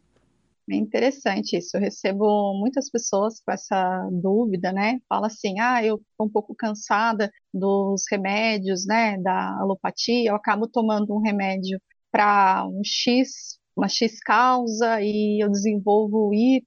É 0.69 0.75
interessante 0.75 1.57
isso. 1.57 1.77
Eu 1.77 1.81
recebo 1.81 2.53
muitas 2.59 2.89
pessoas 2.89 3.39
com 3.41 3.51
essa 3.53 4.09
dúvida, 4.11 4.71
né? 4.73 4.99
Fala 5.07 5.27
assim: 5.27 5.59
ah, 5.59 5.83
eu 5.83 5.95
estou 5.95 6.27
um 6.27 6.29
pouco 6.29 6.53
cansada 6.55 7.31
dos 7.53 8.03
remédios, 8.11 8.85
né? 8.85 9.17
Da 9.19 9.57
alopatia, 9.59 10.29
eu 10.29 10.35
acabo 10.35 10.67
tomando 10.67 11.13
um 11.15 11.21
remédio 11.21 11.79
para 12.11 12.65
um 12.67 12.81
X, 12.83 13.57
uma 13.77 13.87
X 13.87 14.19
causa 14.19 15.01
e 15.01 15.41
eu 15.41 15.49
desenvolvo 15.49 16.33
Y, 16.33 16.61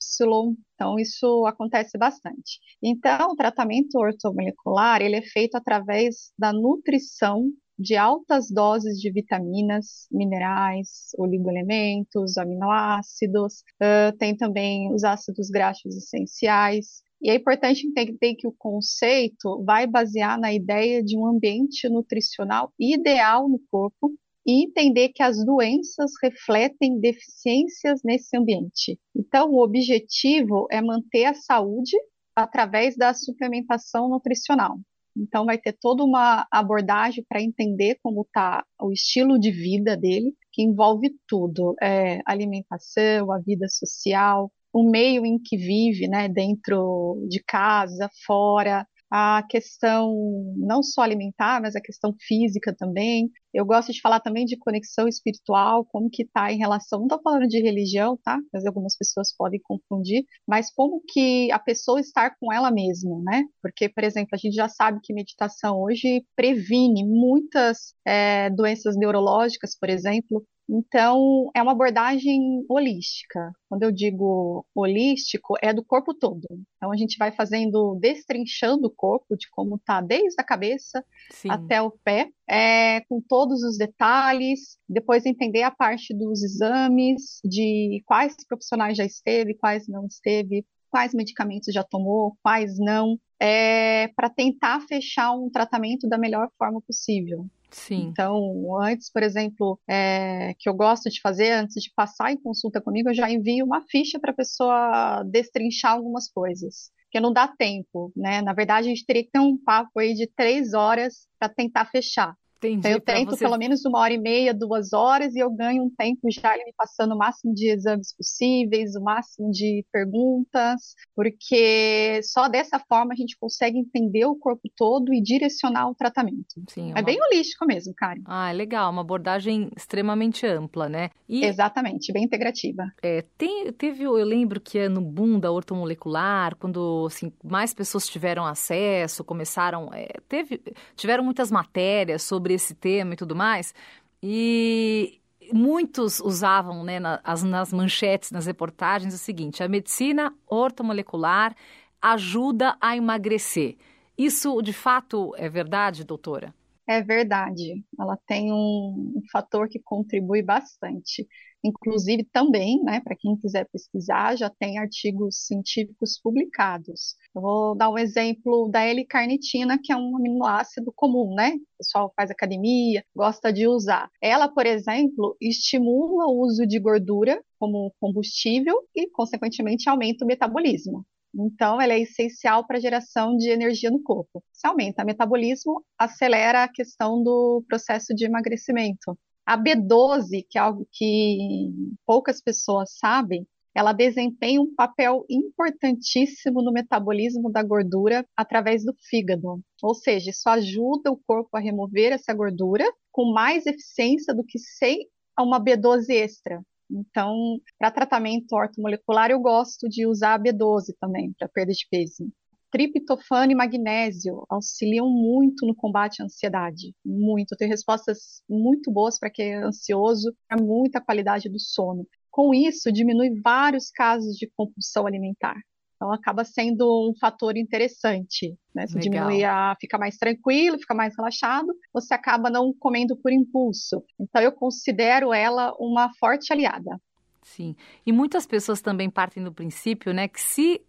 então 0.75 0.99
isso 0.99 1.45
acontece 1.47 1.99
bastante. 1.99 2.59
Então, 2.83 3.33
o 3.33 3.37
tratamento 3.37 3.97
ortomolecular, 3.99 5.03
ele 5.03 5.17
é 5.17 5.23
feito 5.23 5.57
através 5.57 6.33
da 6.39 6.53
nutrição 6.53 7.51
de 7.81 7.97
altas 7.97 8.51
doses 8.51 9.01
de 9.01 9.11
vitaminas, 9.11 10.07
minerais, 10.13 11.09
oligoelementos, 11.17 12.37
aminoácidos, 12.37 13.63
uh, 13.83 14.17
tem 14.19 14.37
também 14.37 14.93
os 14.93 15.03
ácidos 15.03 15.49
graxos 15.49 15.97
essenciais, 15.97 17.03
e 17.23 17.31
é 17.31 17.35
importante 17.35 17.87
entender 17.87 18.35
que 18.35 18.47
o 18.47 18.53
conceito 18.53 19.63
vai 19.65 19.87
basear 19.87 20.39
na 20.39 20.53
ideia 20.53 21.03
de 21.03 21.19
um 21.19 21.27
ambiente 21.27 21.89
nutricional 21.89 22.73
ideal 22.79 23.49
no 23.49 23.61
corpo 23.71 24.13
e 24.47 24.65
entender 24.65 25.11
que 25.11 25.23
as 25.23 25.45
doenças 25.45 26.13
refletem 26.23 26.99
deficiências 26.99 28.01
nesse 28.03 28.37
ambiente. 28.37 28.99
Então, 29.15 29.51
o 29.51 29.63
objetivo 29.63 30.67
é 30.71 30.81
manter 30.81 31.27
a 31.27 31.35
saúde 31.35 31.97
através 32.35 32.97
da 32.97 33.13
suplementação 33.13 34.09
nutricional. 34.09 34.79
Então, 35.17 35.45
vai 35.45 35.59
ter 35.59 35.73
toda 35.81 36.05
uma 36.05 36.47
abordagem 36.51 37.25
para 37.29 37.43
entender 37.43 37.99
como 38.03 38.23
está 38.23 38.65
o 38.81 38.93
estilo 38.93 39.39
de 39.39 39.51
vida 39.51 39.97
dele, 39.97 40.35
que 40.53 40.63
envolve 40.63 41.15
tudo: 41.27 41.75
é, 41.83 42.21
alimentação, 42.27 43.33
a 43.33 43.39
vida 43.39 43.67
social, 43.69 44.51
o 44.73 44.89
meio 44.89 45.27
em 45.27 45.39
que 45.39 45.57
vive, 45.57 46.09
né, 46.09 46.29
dentro 46.29 47.27
de 47.29 47.43
casa, 47.43 48.09
fora, 48.27 48.87
a 49.11 49.43
questão 49.49 50.15
não 50.57 50.83
só 50.83 51.03
alimentar, 51.03 51.61
mas 51.61 51.75
a 51.75 51.81
questão 51.81 52.15
física 52.21 52.75
também. 52.75 53.31
Eu 53.53 53.67
gosto 53.67 53.93
de 53.93 54.01
falar 54.01 54.21
também 54.21 54.45
de 54.45 54.57
conexão 54.57 55.09
espiritual, 55.09 55.85
como 55.85 56.09
que 56.09 56.23
está 56.23 56.53
em 56.53 56.59
relação, 56.59 57.01
não 57.01 57.07
estou 57.07 57.21
falando 57.23 57.49
de 57.49 57.61
religião, 57.61 58.17
tá? 58.23 58.39
Mas 58.53 58.65
algumas 58.65 58.97
pessoas 58.97 59.35
podem 59.37 59.61
confundir, 59.65 60.25
mas 60.47 60.73
como 60.73 61.03
que 61.09 61.51
a 61.51 61.59
pessoa 61.59 62.01
estar 62.01 62.37
com 62.39 62.53
ela 62.53 62.71
mesma, 62.71 63.21
né? 63.25 63.43
Porque, 63.61 63.89
por 63.89 64.05
exemplo, 64.05 64.31
a 64.33 64.37
gente 64.37 64.55
já 64.55 64.69
sabe 64.69 65.01
que 65.03 65.13
meditação 65.13 65.81
hoje 65.81 66.25
previne 66.37 67.05
muitas 67.05 67.95
é, 68.07 68.49
doenças 68.51 68.97
neurológicas, 68.97 69.77
por 69.77 69.91
exemplo, 69.91 70.45
então, 70.73 71.51
é 71.53 71.61
uma 71.61 71.73
abordagem 71.73 72.65
holística. 72.69 73.53
Quando 73.69 73.83
eu 73.83 73.91
digo 73.91 74.65
holístico, 74.73 75.57
é 75.61 75.73
do 75.73 75.85
corpo 75.85 76.15
todo. 76.15 76.47
Então, 76.77 76.93
a 76.93 76.97
gente 76.97 77.19
vai 77.19 77.33
fazendo, 77.33 77.99
destrinchando 78.01 78.87
o 78.87 78.95
corpo, 78.95 79.37
de 79.37 79.51
como 79.51 79.75
está 79.75 80.01
desde 80.01 80.41
a 80.41 80.45
cabeça 80.45 81.05
Sim. 81.33 81.51
até 81.51 81.83
o 81.83 81.91
pé, 81.91 82.31
é, 82.49 83.01
com 83.09 83.21
todos 83.21 83.65
os 83.65 83.77
detalhes. 83.77 84.79
Depois, 84.89 85.27
entender 85.27 85.63
a 85.63 85.73
parte 85.73 86.15
dos 86.15 86.41
exames, 86.45 87.41
de 87.45 88.01
quais 88.07 88.37
profissionais 88.47 88.97
já 88.97 89.05
esteve, 89.05 89.55
quais 89.55 89.89
não 89.89 90.07
esteve, 90.07 90.65
quais 90.89 91.13
medicamentos 91.13 91.75
já 91.75 91.83
tomou, 91.83 92.37
quais 92.43 92.79
não, 92.79 93.19
é, 93.41 94.09
para 94.15 94.31
tentar 94.31 94.81
fechar 94.83 95.33
um 95.33 95.51
tratamento 95.51 96.09
da 96.09 96.19
melhor 96.19 96.49
forma 96.57 96.81
possível. 96.81 97.47
Sim. 97.71 98.09
Então, 98.09 98.37
antes, 98.83 99.11
por 99.11 99.23
exemplo, 99.23 99.79
é, 99.89 100.55
que 100.59 100.69
eu 100.69 100.75
gosto 100.75 101.09
de 101.09 101.21
fazer, 101.21 101.53
antes 101.53 101.83
de 101.83 101.91
passar 101.95 102.33
em 102.33 102.41
consulta 102.41 102.81
comigo, 102.81 103.09
eu 103.11 103.15
já 103.15 103.31
envio 103.31 103.65
uma 103.65 103.83
ficha 103.89 104.19
para 104.19 104.33
a 104.33 104.37
pessoa 104.37 105.23
destrinchar 105.25 105.93
algumas 105.93 106.31
coisas, 106.31 106.91
porque 107.05 107.21
não 107.21 107.33
dá 107.33 107.49
tempo, 107.49 108.13
né? 108.17 108.43
Na 108.43 108.53
verdade, 108.53 108.87
a 108.87 108.91
gente 108.91 109.05
teria 109.07 109.25
que 109.25 109.31
ter 109.31 109.41
um 109.41 109.57
papo 109.57 110.01
aí 110.01 110.15
de 110.15 110.27
três 110.27 110.75
horas 110.75 111.29
para 111.39 111.49
tentar 111.49 111.85
fechar. 111.87 112.35
Entendi, 112.61 112.79
então, 112.79 112.91
eu 112.91 113.01
tento 113.01 113.31
você... 113.31 113.45
pelo 113.45 113.57
menos 113.57 113.85
uma 113.87 114.01
hora 114.01 114.13
e 114.13 114.19
meia, 114.19 114.53
duas 114.53 114.93
horas, 114.93 115.35
e 115.35 115.39
eu 115.39 115.51
ganho 115.51 115.83
um 115.83 115.91
tempo 115.91 116.21
já 116.31 116.55
me 116.59 116.75
passando 116.77 117.15
o 117.15 117.19
máximo 117.19 117.55
de 117.55 117.71
exames 117.71 118.15
possíveis, 118.15 118.95
o 118.95 119.03
máximo 119.03 119.51
de 119.51 119.83
perguntas, 119.91 120.95
porque 121.17 122.21
só 122.23 122.49
dessa 122.49 122.79
forma 122.79 123.15
a 123.15 123.17
gente 123.17 123.37
consegue 123.41 123.79
entender 123.79 124.27
o 124.27 124.37
corpo 124.37 124.69
todo 124.77 125.15
e 125.15 125.23
direcionar 125.23 125.89
o 125.89 125.95
tratamento. 125.95 126.63
Sim, 126.69 126.91
é, 126.91 126.93
uma... 126.93 126.99
é 126.99 127.03
bem 127.03 127.19
holístico 127.23 127.65
mesmo, 127.65 127.95
Karen. 127.95 128.21
Ah, 128.27 128.51
é 128.51 128.53
legal, 128.53 128.91
uma 128.91 129.01
abordagem 129.01 129.71
extremamente 129.75 130.47
ampla, 130.47 130.87
né? 130.87 131.11
E... 131.27 131.45
Exatamente, 131.45 132.13
bem 132.13 132.25
integrativa. 132.25 132.93
É, 133.03 133.25
tem, 133.39 133.73
teve, 133.73 134.05
eu 134.05 134.13
lembro 134.17 134.61
que 134.61 134.79
é 134.79 134.89
no 134.89 135.01
boom 135.01 135.41
da 135.41 135.51
ortomolecular, 135.51 136.55
quando 136.57 137.07
assim, 137.07 137.33
mais 137.43 137.73
pessoas 137.73 138.07
tiveram 138.07 138.45
acesso, 138.45 139.25
começaram, 139.25 139.89
é, 139.95 140.09
teve, 140.29 140.61
tiveram 140.95 141.25
muitas 141.25 141.51
matérias 141.51 142.23
sobre 142.23 142.50
sobre 142.51 142.55
esse 142.55 142.75
tema 142.75 143.15
e 143.15 143.17
tudo 143.17 143.37
mais. 143.37 143.75
E 144.23 145.21
muitos 145.53 146.21
usavam 146.21 146.85
né, 146.85 146.99
nas, 146.99 147.43
nas 147.43 147.73
manchetes, 147.73 148.31
nas 148.31 148.47
reportagens, 148.47 149.15
o 149.15 149.19
seguinte: 149.19 149.63
a 149.63 149.69
medicina 149.69 150.35
ortomolecular 150.47 151.55
ajuda 152.03 152.77
a 152.81 152.97
emagrecer. 152.97 153.77
Isso 154.17 154.61
de 154.63 154.73
fato 154.73 155.35
é 155.37 155.49
verdade, 155.49 156.05
doutora? 156.05 156.55
É 156.89 157.01
verdade. 157.03 157.85
Ela 157.99 158.19
tem 158.27 158.53
um, 158.53 159.15
um 159.17 159.23
fator 159.31 159.69
que 159.69 159.79
contribui 159.79 160.43
bastante. 160.43 161.27
Inclusive, 161.63 162.25
também, 162.25 162.83
né, 162.83 163.01
para 163.01 163.15
quem 163.17 163.37
quiser 163.37 163.69
pesquisar, 163.71 164.37
já 164.37 164.49
tem 164.49 164.79
artigos 164.79 165.47
científicos 165.47 166.19
publicados. 166.23 167.15
Eu 167.35 167.43
vou 167.43 167.75
dar 167.77 167.91
um 167.91 167.99
exemplo 167.99 168.69
da 168.71 168.83
L-carnitina, 168.83 169.79
que 169.83 169.93
é 169.93 169.97
um 169.97 170.17
aminoácido 170.17 170.91
comum, 170.95 171.35
né? 171.35 171.51
O 171.55 171.79
pessoal 171.79 172.13
faz 172.17 172.31
academia, 172.31 173.05
gosta 173.15 173.53
de 173.53 173.69
usar. 173.69 174.11
Ela, 174.23 174.49
por 174.49 174.67
exemplo, 174.67 175.37
estimula 175.41 176.27
o 176.27 176.41
uso 176.41 176.67
de 176.67 176.79
gordura 176.79 177.43
como 177.59 177.93
combustível 178.01 178.77
e, 178.95 179.09
consequentemente, 179.11 179.89
aumenta 179.89 180.25
o 180.25 180.29
metabolismo. 180.29 181.05
Então, 181.35 181.81
ela 181.81 181.93
é 181.93 182.01
essencial 182.01 182.67
para 182.67 182.79
a 182.79 182.81
geração 182.81 183.37
de 183.37 183.51
energia 183.51 183.91
no 183.91 184.03
corpo. 184.03 184.43
Se 184.53 184.67
aumenta 184.67 185.03
o 185.03 185.07
metabolismo, 185.07 185.85
acelera 185.99 186.65
a 186.65 186.69
questão 186.69 187.23
do 187.23 187.63
processo 187.69 188.15
de 188.15 188.25
emagrecimento. 188.25 189.17
A 189.47 189.57
B12, 189.57 190.47
que 190.49 190.59
é 190.59 190.61
algo 190.61 190.87
que 190.93 191.71
poucas 192.07 192.41
pessoas 192.41 192.97
sabem, 192.99 193.47
ela 193.75 193.93
desempenha 193.93 194.61
um 194.61 194.75
papel 194.75 195.25
importantíssimo 195.29 196.63
no 196.63 196.73
metabolismo 196.73 197.51
da 197.51 197.63
gordura 197.63 198.27
através 198.37 198.85
do 198.85 198.95
fígado. 199.09 199.61
Ou 199.83 199.95
seja, 199.95 200.31
isso 200.31 200.49
ajuda 200.49 201.11
o 201.11 201.21
corpo 201.27 201.57
a 201.57 201.61
remover 201.61 202.13
essa 202.13 202.35
gordura 202.35 202.85
com 203.13 203.33
mais 203.33 203.67
eficiência 203.67 204.35
do 204.35 204.45
que 204.45 204.59
sem 204.59 205.07
uma 205.39 205.63
B12 205.63 206.11
extra. 206.11 206.61
Então, 206.91 207.61
para 207.79 207.91
tratamento 207.91 208.53
ortomolecular, 208.53 209.31
eu 209.31 209.41
gosto 209.41 209.89
de 209.89 210.07
usar 210.07 210.35
a 210.35 210.39
B12 210.39 210.95
também, 211.01 211.33
para 211.39 211.49
perda 211.49 211.73
de 211.73 211.87
peso. 211.89 212.29
Triptofano 212.71 213.53
e 213.53 213.55
magnésio 213.55 214.45
auxiliam 214.49 215.09
muito 215.09 215.67
no 215.67 215.75
combate 215.75 216.23
à 216.23 216.25
ansiedade, 216.25 216.95
muito. 217.05 217.57
Tem 217.57 217.69
respostas 217.69 218.43
muito 218.49 218.91
boas 218.91 219.19
para 219.19 219.31
quem 219.31 219.55
é 219.55 219.57
ansioso, 219.57 220.33
para 220.49 220.63
muita 220.63 221.01
qualidade 221.01 221.49
do 221.49 221.59
sono. 221.59 222.07
Com 222.31 222.55
isso, 222.55 222.93
diminui 222.93 223.41
vários 223.41 223.91
casos 223.91 224.37
de 224.37 224.49
compulsão 224.57 225.07
alimentar. 225.07 225.57
Então, 225.97 226.13
acaba 226.13 226.45
sendo 226.45 227.11
um 227.11 227.13
fator 227.21 227.59
interessante. 227.59 228.57
Né? 228.75 228.87
Se 228.87 228.99
diminui 228.99 229.45
a 229.45 229.77
fica 229.79 229.99
mais 229.99 230.17
tranquilo, 230.17 230.79
fica 230.79 230.95
mais 230.95 231.15
relaxado, 231.15 231.69
você 231.93 232.15
acaba 232.15 232.49
não 232.49 232.73
comendo 232.73 233.15
por 233.17 233.31
impulso. 233.31 234.03
Então, 234.19 234.41
eu 234.41 234.51
considero 234.51 235.35
ela 235.35 235.75
uma 235.79 236.11
forte 236.15 236.53
aliada. 236.53 236.99
Sim. 237.43 237.75
E 238.07 238.13
muitas 238.13 238.47
pessoas 238.47 238.81
também 238.81 239.11
partem 239.11 239.45
do 239.45 239.53
princípio, 239.53 240.13
né, 240.15 240.27
que 240.27 240.41
se, 240.41 240.81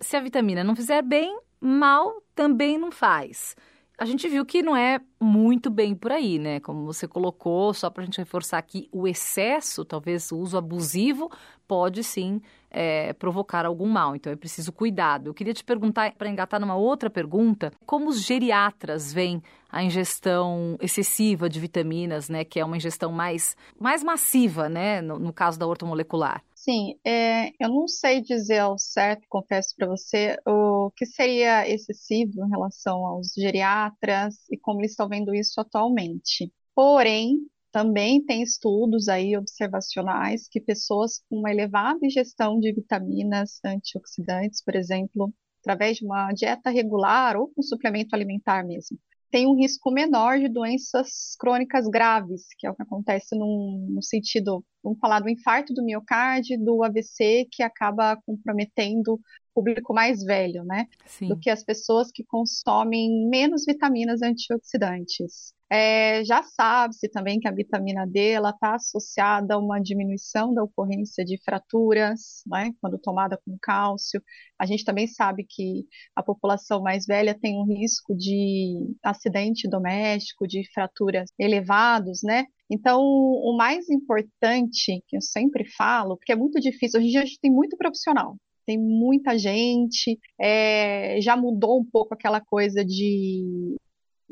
se 0.00 0.16
a 0.16 0.20
vitamina 0.20 0.64
não 0.64 0.76
fizer 0.76 1.02
bem, 1.02 1.38
mal 1.60 2.22
também 2.34 2.78
não 2.78 2.90
faz 2.90 3.54
a 4.02 4.04
gente 4.04 4.28
viu 4.28 4.44
que 4.44 4.64
não 4.64 4.76
é 4.76 5.00
muito 5.20 5.70
bem 5.70 5.94
por 5.94 6.10
aí, 6.10 6.36
né? 6.36 6.58
Como 6.58 6.84
você 6.84 7.06
colocou, 7.06 7.72
só 7.72 7.88
para 7.88 8.02
a 8.02 8.04
gente 8.04 8.18
reforçar 8.18 8.58
aqui, 8.58 8.88
o 8.90 9.06
excesso, 9.06 9.84
talvez 9.84 10.32
o 10.32 10.38
uso 10.38 10.58
abusivo, 10.58 11.30
pode 11.68 12.02
sim 12.02 12.40
é, 12.68 13.12
provocar 13.12 13.64
algum 13.64 13.86
mal. 13.86 14.16
Então 14.16 14.32
é 14.32 14.34
preciso 14.34 14.72
cuidado. 14.72 15.28
Eu 15.28 15.34
queria 15.34 15.54
te 15.54 15.62
perguntar, 15.62 16.12
para 16.14 16.28
engatar 16.28 16.58
numa 16.58 16.74
outra 16.74 17.08
pergunta, 17.08 17.72
como 17.86 18.08
os 18.08 18.20
geriatras 18.20 19.12
veem 19.12 19.40
a 19.70 19.84
ingestão 19.84 20.76
excessiva 20.80 21.48
de 21.48 21.60
vitaminas, 21.60 22.28
né? 22.28 22.44
Que 22.44 22.58
é 22.58 22.64
uma 22.64 22.76
ingestão 22.76 23.12
mais, 23.12 23.56
mais 23.78 24.02
massiva, 24.02 24.68
né? 24.68 25.00
No, 25.00 25.16
no 25.16 25.32
caso 25.32 25.58
da 25.58 25.66
ortomolecular. 25.66 26.42
Sim, 26.64 26.94
é, 27.04 27.48
eu 27.58 27.68
não 27.68 27.88
sei 27.88 28.20
dizer 28.20 28.58
ao 28.60 28.78
certo, 28.78 29.26
confesso 29.28 29.74
para 29.76 29.88
você, 29.88 30.38
o 30.46 30.92
que 30.96 31.04
seria 31.04 31.68
excessivo 31.68 32.44
em 32.46 32.48
relação 32.50 33.04
aos 33.04 33.32
geriatras 33.34 34.36
e 34.48 34.56
como 34.56 34.80
eles 34.80 34.92
estão 34.92 35.08
vendo 35.08 35.34
isso 35.34 35.60
atualmente. 35.60 36.52
Porém, 36.72 37.38
também 37.72 38.24
tem 38.24 38.42
estudos 38.42 39.08
aí 39.08 39.36
observacionais 39.36 40.46
que 40.48 40.60
pessoas 40.60 41.18
com 41.28 41.38
uma 41.38 41.50
elevada 41.50 41.98
ingestão 42.06 42.60
de 42.60 42.72
vitaminas 42.72 43.58
antioxidantes, 43.64 44.62
por 44.62 44.76
exemplo, 44.76 45.34
através 45.62 45.96
de 45.96 46.04
uma 46.04 46.32
dieta 46.32 46.70
regular 46.70 47.36
ou 47.36 47.50
um 47.58 47.62
suplemento 47.62 48.14
alimentar 48.14 48.64
mesmo, 48.64 48.96
tem 49.32 49.46
um 49.46 49.56
risco 49.56 49.90
menor 49.90 50.38
de 50.38 50.46
doenças 50.46 51.34
crônicas 51.40 51.88
graves, 51.88 52.42
que 52.58 52.66
é 52.66 52.70
o 52.70 52.74
que 52.74 52.82
acontece 52.82 53.34
num, 53.34 53.88
no 53.90 54.02
sentido, 54.02 54.62
vamos 54.84 54.98
falar 55.00 55.20
do 55.20 55.30
infarto 55.30 55.72
do 55.72 55.82
miocárdio, 55.82 56.62
do 56.62 56.84
AVC, 56.84 57.48
que 57.50 57.62
acaba 57.62 58.20
comprometendo 58.26 59.18
público 59.54 59.94
mais 59.94 60.22
velho, 60.22 60.64
né? 60.64 60.86
Sim. 61.06 61.28
Do 61.28 61.38
que 61.38 61.48
as 61.48 61.64
pessoas 61.64 62.10
que 62.12 62.22
consomem 62.22 63.26
menos 63.30 63.64
vitaminas 63.66 64.20
antioxidantes. 64.20 65.54
É, 65.74 66.22
já 66.22 66.42
sabe-se 66.42 67.08
também 67.08 67.40
que 67.40 67.48
a 67.48 67.50
vitamina 67.50 68.06
D 68.06 68.34
está 68.34 68.74
associada 68.74 69.54
a 69.54 69.58
uma 69.58 69.80
diminuição 69.80 70.52
da 70.52 70.62
ocorrência 70.62 71.24
de 71.24 71.42
fraturas, 71.42 72.42
né, 72.46 72.72
quando 72.78 72.98
tomada 72.98 73.40
com 73.42 73.56
cálcio. 73.58 74.22
A 74.58 74.66
gente 74.66 74.84
também 74.84 75.06
sabe 75.06 75.46
que 75.48 75.86
a 76.14 76.22
população 76.22 76.82
mais 76.82 77.06
velha 77.06 77.34
tem 77.34 77.56
um 77.58 77.64
risco 77.64 78.14
de 78.14 78.94
acidente 79.02 79.66
doméstico, 79.66 80.46
de 80.46 80.62
fraturas 80.74 81.32
elevados, 81.38 82.20
né? 82.22 82.44
Então, 82.70 83.00
o 83.00 83.56
mais 83.56 83.88
importante 83.88 85.02
que 85.08 85.16
eu 85.16 85.22
sempre 85.22 85.64
falo, 85.74 86.18
porque 86.18 86.32
é 86.32 86.36
muito 86.36 86.60
difícil, 86.60 87.00
hoje 87.00 87.08
em 87.08 87.12
dia 87.12 87.22
a 87.22 87.24
gente 87.24 87.40
tem 87.40 87.50
muito 87.50 87.78
profissional, 87.78 88.36
tem 88.66 88.78
muita 88.78 89.38
gente, 89.38 90.18
é, 90.38 91.18
já 91.22 91.34
mudou 91.34 91.80
um 91.80 91.84
pouco 91.90 92.12
aquela 92.12 92.42
coisa 92.42 92.84
de 92.84 93.74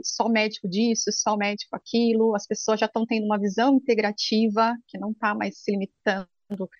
só 0.02 0.28
médico 0.28 0.68
disso, 0.68 1.10
só 1.12 1.36
médico 1.36 1.76
aquilo, 1.76 2.34
as 2.34 2.46
pessoas 2.46 2.80
já 2.80 2.86
estão 2.86 3.04
tendo 3.06 3.24
uma 3.24 3.38
visão 3.38 3.76
integrativa, 3.76 4.74
que 4.86 4.98
não 4.98 5.10
está 5.10 5.34
mais 5.34 5.58
se 5.58 5.70
limitando 5.70 6.28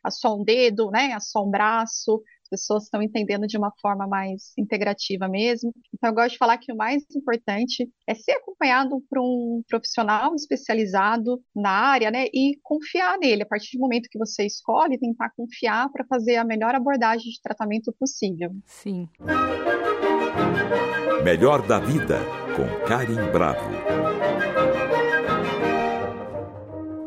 a 0.02 0.10
só 0.10 0.36
um 0.36 0.44
dedo, 0.44 0.90
né, 0.90 1.12
a 1.12 1.20
só 1.20 1.44
um 1.44 1.50
braço, 1.50 2.22
pessoas 2.50 2.84
estão 2.84 3.00
entendendo 3.00 3.46
de 3.46 3.56
uma 3.56 3.72
forma 3.80 4.06
mais 4.06 4.52
integrativa 4.58 5.28
mesmo. 5.28 5.72
Então, 5.94 6.10
eu 6.10 6.14
gosto 6.14 6.32
de 6.32 6.38
falar 6.38 6.58
que 6.58 6.72
o 6.72 6.76
mais 6.76 7.04
importante 7.14 7.88
é 8.06 8.14
ser 8.14 8.32
acompanhado 8.32 9.00
por 9.08 9.20
um 9.20 9.62
profissional 9.68 10.34
especializado 10.34 11.40
na 11.54 11.70
área, 11.70 12.10
né, 12.10 12.26
e 12.34 12.58
confiar 12.62 13.16
nele. 13.18 13.44
A 13.44 13.46
partir 13.46 13.78
do 13.78 13.80
momento 13.80 14.08
que 14.10 14.18
você 14.18 14.44
escolhe, 14.44 14.98
tentar 14.98 15.30
confiar 15.36 15.88
para 15.90 16.04
fazer 16.06 16.36
a 16.36 16.44
melhor 16.44 16.74
abordagem 16.74 17.30
de 17.30 17.40
tratamento 17.40 17.94
possível. 17.98 18.50
Sim. 18.66 19.08
Melhor 21.22 21.66
da 21.66 21.78
vida 21.78 22.18
com 22.60 22.86
Karim 22.86 23.30
Bravo. 23.32 23.70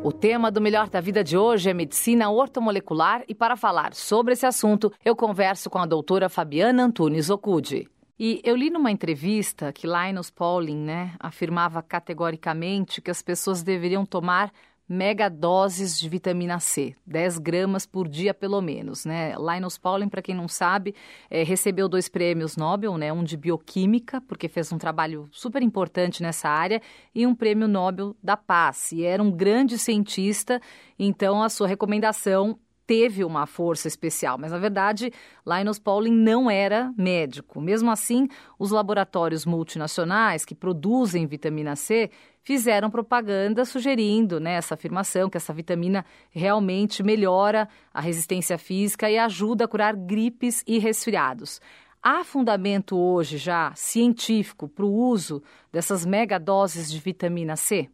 O 0.02 0.12
tema 0.12 0.50
do 0.50 0.60
Melhor 0.60 0.88
da 0.88 1.00
Vida 1.00 1.22
de 1.22 1.36
hoje 1.36 1.70
é 1.70 1.74
medicina 1.74 2.28
ortomolecular 2.28 3.22
e 3.28 3.34
para 3.34 3.56
falar 3.56 3.94
sobre 3.94 4.32
esse 4.32 4.44
assunto, 4.44 4.92
eu 5.04 5.14
converso 5.14 5.70
com 5.70 5.78
a 5.78 5.86
doutora 5.86 6.28
Fabiana 6.28 6.84
Antunes 6.84 7.30
Okude. 7.30 7.88
E 8.18 8.40
eu 8.44 8.56
li 8.56 8.68
numa 8.68 8.90
entrevista 8.90 9.72
que 9.72 9.86
Linus 9.86 10.30
Pauling, 10.30 10.76
né, 10.76 11.12
afirmava 11.20 11.82
categoricamente 11.82 13.00
que 13.00 13.10
as 13.10 13.22
pessoas 13.22 13.62
deveriam 13.62 14.04
tomar 14.04 14.52
megadoses 14.88 15.98
de 15.98 16.08
vitamina 16.08 16.60
C, 16.60 16.94
10 17.06 17.38
gramas 17.38 17.86
por 17.86 18.06
dia 18.06 18.34
pelo 18.34 18.60
menos, 18.60 19.04
né? 19.04 19.34
Linus 19.38 19.78
Pauling, 19.78 20.08
para 20.08 20.20
quem 20.20 20.34
não 20.34 20.46
sabe, 20.46 20.94
é, 21.30 21.42
recebeu 21.42 21.88
dois 21.88 22.08
prêmios 22.08 22.56
Nobel, 22.56 22.98
né? 22.98 23.12
Um 23.12 23.24
de 23.24 23.36
bioquímica, 23.36 24.20
porque 24.20 24.48
fez 24.48 24.70
um 24.72 24.78
trabalho 24.78 25.28
super 25.32 25.62
importante 25.62 26.22
nessa 26.22 26.48
área, 26.48 26.82
e 27.14 27.26
um 27.26 27.34
prêmio 27.34 27.66
Nobel 27.66 28.14
da 28.22 28.36
Paz. 28.36 28.92
E 28.92 29.04
era 29.04 29.22
um 29.22 29.30
grande 29.30 29.78
cientista, 29.78 30.60
então 30.98 31.42
a 31.42 31.48
sua 31.48 31.66
recomendação 31.66 32.58
teve 32.86 33.24
uma 33.24 33.46
força 33.46 33.88
especial, 33.88 34.36
mas 34.38 34.52
na 34.52 34.58
verdade 34.58 35.10
Linus 35.46 35.78
Pauling 35.78 36.12
não 36.12 36.50
era 36.50 36.92
médico. 36.96 37.60
Mesmo 37.60 37.90
assim, 37.90 38.28
os 38.58 38.70
laboratórios 38.70 39.46
multinacionais 39.46 40.44
que 40.44 40.54
produzem 40.54 41.26
vitamina 41.26 41.76
C 41.76 42.10
fizeram 42.44 42.90
propaganda 42.90 43.64
sugerindo 43.64 44.38
né, 44.38 44.52
essa 44.52 44.74
afirmação 44.74 45.30
que 45.30 45.36
essa 45.36 45.52
vitamina 45.52 46.04
realmente 46.30 47.02
melhora 47.02 47.68
a 47.92 48.00
resistência 48.00 48.58
física 48.58 49.10
e 49.10 49.18
ajuda 49.18 49.64
a 49.64 49.68
curar 49.68 49.96
gripes 49.96 50.62
e 50.66 50.78
resfriados. 50.78 51.60
Há 52.02 52.22
fundamento 52.22 52.98
hoje 52.98 53.38
já 53.38 53.72
científico 53.74 54.68
para 54.68 54.84
o 54.84 54.92
uso 54.92 55.42
dessas 55.72 56.04
megadoses 56.04 56.92
de 56.92 57.00
vitamina 57.00 57.56
C? 57.56 57.88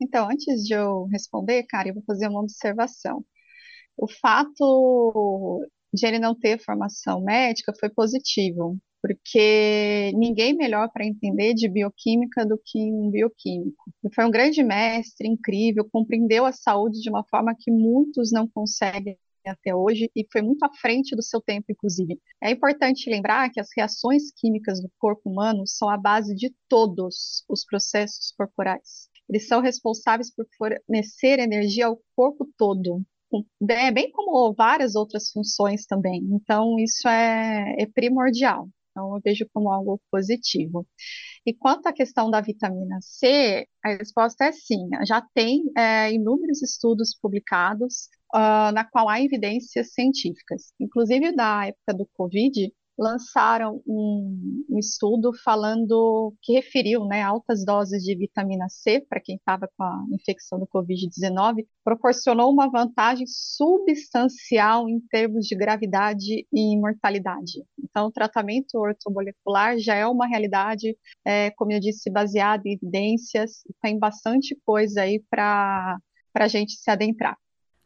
Então, 0.00 0.30
antes 0.30 0.62
de 0.62 0.72
eu 0.72 1.04
responder, 1.06 1.64
cara, 1.64 1.88
eu 1.88 1.94
vou 1.94 2.02
fazer 2.04 2.28
uma 2.28 2.40
observação. 2.40 3.24
O 3.98 4.06
fato 4.08 5.68
de 5.92 6.06
ele 6.06 6.20
não 6.20 6.34
ter 6.34 6.58
formação 6.58 7.20
médica 7.22 7.72
foi 7.78 7.90
positivo, 7.90 8.78
porque 9.02 10.12
ninguém 10.14 10.54
melhor 10.54 10.90
para 10.92 11.06
entender 11.06 11.54
de 11.54 11.68
bioquímica 11.68 12.44
do 12.44 12.60
que 12.64 12.78
um 12.78 13.10
bioquímico. 13.10 13.90
Ele 14.02 14.14
foi 14.14 14.24
um 14.24 14.30
grande 14.30 14.62
mestre, 14.62 15.28
incrível, 15.28 15.88
compreendeu 15.90 16.44
a 16.44 16.52
saúde 16.52 17.00
de 17.00 17.10
uma 17.10 17.24
forma 17.24 17.54
que 17.58 17.70
muitos 17.70 18.30
não 18.32 18.46
conseguem 18.48 19.18
até 19.46 19.74
hoje 19.74 20.10
e 20.14 20.26
foi 20.30 20.42
muito 20.42 20.62
à 20.64 20.70
frente 20.80 21.16
do 21.16 21.22
seu 21.22 21.40
tempo, 21.40 21.66
inclusive. 21.70 22.20
É 22.42 22.50
importante 22.50 23.08
lembrar 23.08 23.50
que 23.50 23.60
as 23.60 23.68
reações 23.74 24.30
químicas 24.36 24.80
do 24.82 24.90
corpo 24.98 25.30
humano 25.30 25.66
são 25.66 25.88
a 25.88 25.96
base 25.96 26.34
de 26.34 26.54
todos 26.68 27.44
os 27.48 27.64
processos 27.64 28.32
corporais. 28.36 29.08
Eles 29.28 29.46
são 29.46 29.60
responsáveis 29.60 30.34
por 30.34 30.46
fornecer 30.58 31.38
energia 31.38 31.86
ao 31.86 32.00
corpo 32.16 32.48
todo. 32.56 33.02
é 33.68 33.90
bem 33.92 34.10
como 34.10 34.52
várias 34.52 34.94
outras 34.94 35.30
funções 35.30 35.86
também. 35.86 36.20
Então, 36.32 36.78
isso 36.78 37.08
é, 37.08 37.76
é 37.78 37.86
primordial. 37.86 38.68
Então, 38.90 39.14
eu 39.16 39.20
vejo 39.24 39.46
como 39.52 39.70
algo 39.70 40.00
positivo. 40.10 40.86
E 41.46 41.54
quanto 41.54 41.86
à 41.86 41.92
questão 41.92 42.30
da 42.30 42.40
vitamina 42.40 42.98
C, 43.00 43.66
a 43.84 43.90
resposta 43.96 44.44
é 44.46 44.52
sim. 44.52 44.88
Já 45.06 45.22
tem 45.34 45.62
é, 45.76 46.12
inúmeros 46.12 46.62
estudos 46.62 47.16
publicados 47.20 48.08
uh, 48.34 48.72
na 48.72 48.84
qual 48.84 49.08
há 49.08 49.20
evidências 49.20 49.92
científicas. 49.92 50.72
Inclusive, 50.80 51.34
da 51.34 51.66
época 51.66 51.94
do 51.94 52.08
Covid, 52.14 52.72
lançaram 53.00 53.82
um, 53.86 54.64
um, 54.68 54.78
estudo 54.78 55.32
falando 55.42 56.34
que 56.42 56.52
referiu 56.52 57.06
né, 57.06 57.22
altas 57.22 57.64
doses 57.64 58.02
de 58.02 58.14
vitamina 58.14 58.68
C 58.68 59.00
para 59.08 59.20
quem 59.20 59.36
estava 59.36 59.66
com 59.74 59.82
a 59.82 60.04
infecção 60.12 60.58
do 60.58 60.66
Covid-19, 60.66 61.66
proporcionou 61.82 62.52
uma 62.52 62.70
vantagem 62.70 63.26
substancial 63.26 64.86
em 64.86 65.00
termos 65.08 65.46
de 65.46 65.56
gravidade 65.56 66.46
e 66.52 66.78
mortalidade. 66.78 67.64
Então, 67.82 68.08
o 68.08 68.12
tratamento 68.12 68.76
ortomolecular 68.76 69.78
já 69.78 69.94
é 69.94 70.06
uma 70.06 70.26
realidade, 70.26 70.94
é, 71.24 71.50
como 71.52 71.72
eu 71.72 71.80
disse, 71.80 72.10
baseada 72.10 72.64
em 72.66 72.74
evidências, 72.74 73.62
tem 73.80 73.98
bastante 73.98 74.54
coisa 74.66 75.02
aí 75.02 75.24
para 75.30 75.98
a 76.34 76.48
gente 76.48 76.72
se 76.72 76.90
adentrar. 76.90 77.38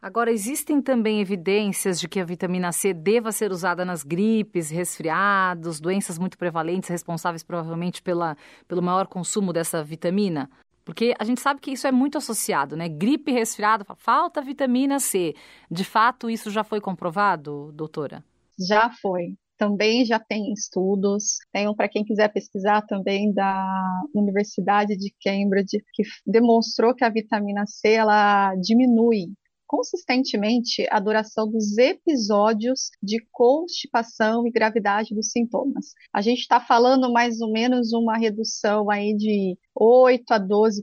Agora, 0.05 0.31
existem 0.31 0.83
também 0.83 1.23
evidências 1.23 1.99
de 1.99 2.07
que 2.07 2.21
a 2.21 2.25
vitamina 2.27 2.71
C 2.73 2.93
deva 2.93 3.33
ser 3.33 3.51
usada 3.51 3.87
nas 3.87 4.03
gripes, 4.03 4.69
resfriados, 4.69 5.81
doenças 5.81 6.19
muito 6.19 6.37
prevalentes, 6.37 6.91
responsáveis 6.91 7.43
provavelmente 7.43 8.03
pela, 8.03 8.37
pelo 8.69 8.83
maior 8.83 9.07
consumo 9.07 9.51
dessa 9.51 9.83
vitamina? 9.83 10.51
Porque 10.85 11.15
a 11.19 11.25
gente 11.25 11.41
sabe 11.41 11.59
que 11.59 11.71
isso 11.71 11.87
é 11.87 11.91
muito 11.91 12.19
associado, 12.19 12.77
né? 12.77 12.87
Gripe, 12.87 13.33
resfriado, 13.33 13.87
falta 13.97 14.43
vitamina 14.43 15.01
C. 15.01 15.35
De 15.71 15.85
fato, 15.85 16.29
isso 16.29 16.51
já 16.51 16.63
foi 16.63 16.83
comprovado, 16.83 17.73
doutora? 17.73 18.23
Já 18.69 18.91
foi. 19.01 19.39
Também 19.57 20.05
já 20.05 20.21
tem 20.21 20.53
estudos. 20.53 21.39
Tem 21.51 21.67
um 21.67 21.75
para 21.75 21.89
quem 21.89 22.05
quiser 22.05 22.29
pesquisar 22.29 22.83
também 22.83 23.33
da 23.33 24.03
Universidade 24.15 24.99
de 24.99 25.15
Cambridge 25.25 25.83
que 25.95 26.03
demonstrou 26.27 26.95
que 26.95 27.05
a 27.05 27.09
vitamina 27.09 27.65
C 27.67 27.93
ela 27.93 28.55
diminui 28.57 29.33
consistentemente 29.67 30.87
a 30.91 31.01
duração 31.01 31.51
dos 31.51 31.77
episódios 31.79 32.91
de 33.03 33.25
constipação 33.31 34.47
e 34.47 34.51
gravidade 34.51 35.15
dos 35.15 35.31
sintomas. 35.31 35.95
A 36.13 36.21
gente 36.21 36.41
está 36.41 36.61
falando 36.61 37.13
mais 37.13 37.41
ou 37.41 37.51
menos 37.51 37.93
uma 37.93 38.17
redução 38.17 38.91
aí 38.91 39.15
de 39.17 39.59
8 39.75 40.31
a 40.33 40.41
12% 40.41 40.83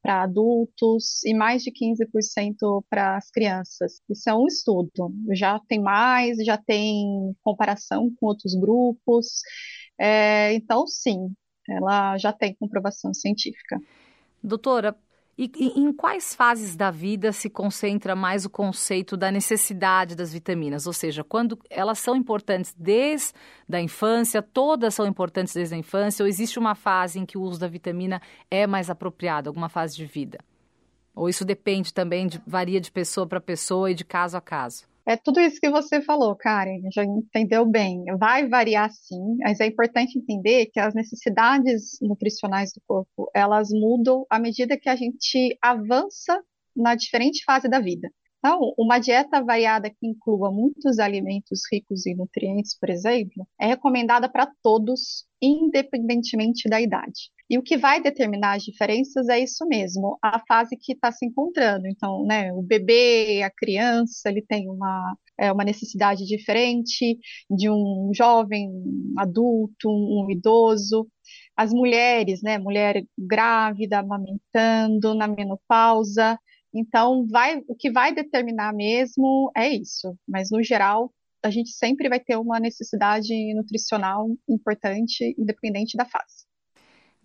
para 0.00 0.22
adultos 0.22 1.22
e 1.24 1.34
mais 1.34 1.62
de 1.62 1.72
15% 1.72 2.84
para 2.88 3.16
as 3.16 3.30
crianças. 3.30 4.00
Isso 4.08 4.28
é 4.28 4.34
um 4.34 4.46
estudo. 4.46 5.12
Já 5.32 5.58
tem 5.68 5.80
mais, 5.80 6.38
já 6.44 6.56
tem 6.56 7.34
comparação 7.42 8.12
com 8.18 8.26
outros 8.26 8.54
grupos. 8.54 9.40
É, 9.98 10.52
então, 10.54 10.86
sim, 10.86 11.32
ela 11.68 12.16
já 12.18 12.32
tem 12.32 12.54
comprovação 12.54 13.12
científica. 13.12 13.80
Doutora, 14.42 14.94
e, 15.36 15.50
e, 15.56 15.80
em 15.80 15.92
quais 15.92 16.34
fases 16.34 16.76
da 16.76 16.90
vida 16.90 17.32
se 17.32 17.50
concentra 17.50 18.14
mais 18.14 18.44
o 18.44 18.50
conceito 18.50 19.16
da 19.16 19.30
necessidade 19.30 20.14
das 20.14 20.32
vitaminas? 20.32 20.86
Ou 20.86 20.92
seja, 20.92 21.24
quando 21.24 21.58
elas 21.68 21.98
são 21.98 22.14
importantes 22.14 22.74
desde 22.78 23.34
a 23.72 23.80
infância, 23.80 24.40
todas 24.40 24.94
são 24.94 25.06
importantes 25.06 25.52
desde 25.52 25.74
a 25.74 25.78
infância, 25.78 26.22
ou 26.22 26.28
existe 26.28 26.58
uma 26.58 26.74
fase 26.74 27.18
em 27.18 27.26
que 27.26 27.36
o 27.36 27.42
uso 27.42 27.58
da 27.58 27.66
vitamina 27.66 28.22
é 28.50 28.66
mais 28.66 28.88
apropriado, 28.88 29.50
alguma 29.50 29.68
fase 29.68 29.96
de 29.96 30.06
vida? 30.06 30.38
Ou 31.14 31.28
isso 31.28 31.44
depende 31.44 31.92
também, 31.92 32.26
de, 32.26 32.40
varia 32.46 32.80
de 32.80 32.90
pessoa 32.90 33.26
para 33.26 33.40
pessoa 33.40 33.90
e 33.90 33.94
de 33.94 34.04
caso 34.04 34.36
a 34.36 34.40
caso? 34.40 34.93
É 35.06 35.16
tudo 35.16 35.38
isso 35.38 35.60
que 35.60 35.68
você 35.70 36.00
falou, 36.00 36.34
Karen, 36.34 36.80
já 36.90 37.04
entendeu 37.04 37.66
bem. 37.66 38.04
Vai 38.18 38.48
variar 38.48 38.90
sim, 38.90 39.36
mas 39.40 39.60
é 39.60 39.66
importante 39.66 40.18
entender 40.18 40.66
que 40.72 40.80
as 40.80 40.94
necessidades 40.94 41.98
nutricionais 42.00 42.72
do 42.72 42.80
corpo, 42.86 43.30
elas 43.34 43.68
mudam 43.70 44.24
à 44.30 44.38
medida 44.38 44.78
que 44.78 44.88
a 44.88 44.96
gente 44.96 45.58
avança 45.60 46.42
na 46.74 46.94
diferente 46.94 47.44
fase 47.44 47.68
da 47.68 47.80
vida. 47.80 48.10
Então, 48.44 48.74
uma 48.76 48.98
dieta 48.98 49.42
variada 49.42 49.88
que 49.88 50.06
inclua 50.06 50.52
muitos 50.52 50.98
alimentos 50.98 51.62
ricos 51.72 52.04
em 52.04 52.14
nutrientes, 52.14 52.78
por 52.78 52.90
exemplo, 52.90 53.48
é 53.58 53.68
recomendada 53.68 54.28
para 54.28 54.46
todos, 54.62 55.24
independentemente 55.40 56.68
da 56.68 56.78
idade. 56.78 57.30
E 57.48 57.56
o 57.56 57.62
que 57.62 57.78
vai 57.78 58.02
determinar 58.02 58.56
as 58.56 58.62
diferenças 58.62 59.30
é 59.30 59.38
isso 59.38 59.66
mesmo, 59.66 60.18
a 60.22 60.38
fase 60.46 60.76
que 60.76 60.92
está 60.92 61.10
se 61.10 61.24
encontrando. 61.24 61.86
Então, 61.86 62.22
né, 62.26 62.52
o 62.52 62.60
bebê, 62.60 63.42
a 63.42 63.50
criança, 63.50 64.28
ele 64.28 64.42
tem 64.42 64.68
uma, 64.68 65.16
é, 65.38 65.50
uma 65.50 65.64
necessidade 65.64 66.26
diferente 66.26 67.18
de 67.48 67.70
um 67.70 68.10
jovem, 68.14 68.68
um 68.68 69.14
adulto, 69.16 69.88
um, 69.88 70.26
idoso. 70.30 71.08
As 71.56 71.72
mulheres, 71.72 72.42
né, 72.42 72.58
mulher 72.58 73.02
grávida, 73.16 74.00
amamentando, 74.00 75.14
na 75.14 75.26
menopausa. 75.26 76.38
Então, 76.74 77.26
vai, 77.28 77.62
o 77.68 77.74
que 77.76 77.90
vai 77.90 78.12
determinar 78.14 78.74
mesmo 78.74 79.50
é 79.56 79.68
isso. 79.68 80.18
Mas, 80.26 80.50
no 80.50 80.62
geral, 80.62 81.12
a 81.42 81.50
gente 81.50 81.70
sempre 81.70 82.08
vai 82.08 82.18
ter 82.18 82.36
uma 82.36 82.58
necessidade 82.58 83.32
nutricional 83.54 84.26
importante, 84.48 85.34
independente 85.38 85.96
da 85.96 86.04
fase. 86.04 86.43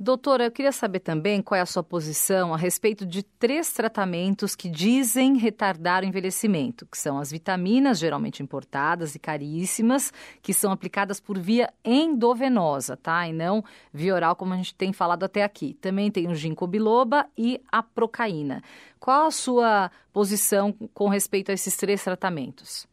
Doutora, 0.02 0.46
eu 0.46 0.52
queria 0.52 0.72
saber 0.72 1.02
também 1.02 1.42
qual 1.42 1.58
é 1.58 1.62
a 1.62 1.66
sua 1.66 1.84
posição 1.84 2.54
a 2.54 2.58
respeito 2.58 3.06
de 3.06 3.22
três 3.22 3.74
tratamentos 3.74 4.56
que 4.56 4.70
dizem 4.70 5.38
retardar 5.38 6.04
o 6.04 6.06
envelhecimento, 6.06 6.86
que 6.86 6.98
são 6.98 7.18
as 7.18 7.32
vitaminas, 7.32 8.00
geralmente 8.00 8.42
importadas 8.42 9.14
e 9.14 9.20
caríssimas, 9.20 10.14
que 10.42 10.54
são 10.54 10.72
aplicadas 10.72 11.20
por 11.20 11.38
via 11.38 11.70
endovenosa, 11.84 12.96
tá? 12.96 13.28
E 13.28 13.34
não 13.34 13.62
via 13.92 14.16
oral, 14.16 14.38
como 14.38 14.54
a 14.54 14.56
gente 14.56 14.74
tem 14.74 14.94
falado 14.94 15.26
até 15.26 15.44
aqui. 15.44 15.74
Também 15.74 16.10
tem 16.10 16.30
o 16.30 16.34
ginkgo 16.34 16.66
biloba 16.66 17.28
e 17.38 17.62
a 17.70 17.84
procaína. 17.84 18.64
Qual 19.02 19.28
a 19.28 19.32
sua 19.32 19.92
posição 20.14 20.72
com 20.94 21.10
respeito 21.10 21.52
a 21.52 21.54
esses 21.54 21.76
três 21.76 22.02
tratamentos? 22.02 22.88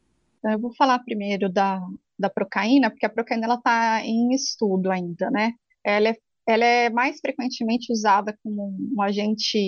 Eu 0.45 0.59
vou 0.59 0.75
falar 0.75 0.99
primeiro 1.05 1.49
da, 1.49 1.81
da 2.19 2.29
procaína, 2.29 2.91
porque 2.91 3.07
a 3.07 3.11
procaína 3.11 3.55
está 3.55 4.05
em 4.05 4.35
estudo 4.35 4.91
ainda, 4.91 5.31
né? 5.31 5.53
Ela 5.85 6.09
é 6.09 6.17
ela 6.47 6.65
é 6.65 6.91
mais 6.91 7.19
frequentemente 7.21 7.93
usada 7.93 8.37
como 8.43 8.77
um 8.95 9.03
agente 9.03 9.59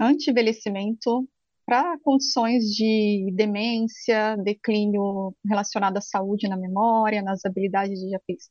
anti-envelhecimento 0.00 1.28
para 1.66 1.98
condições 1.98 2.64
de 2.66 3.32
demência, 3.34 4.36
declínio 4.36 5.34
relacionado 5.44 5.96
à 5.96 6.00
saúde 6.00 6.48
na 6.48 6.56
memória, 6.56 7.22
nas 7.22 7.44
habilidades 7.44 7.98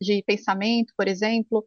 de, 0.02 0.24
pensamento, 0.24 0.94
por 0.98 1.08
exemplo. 1.08 1.66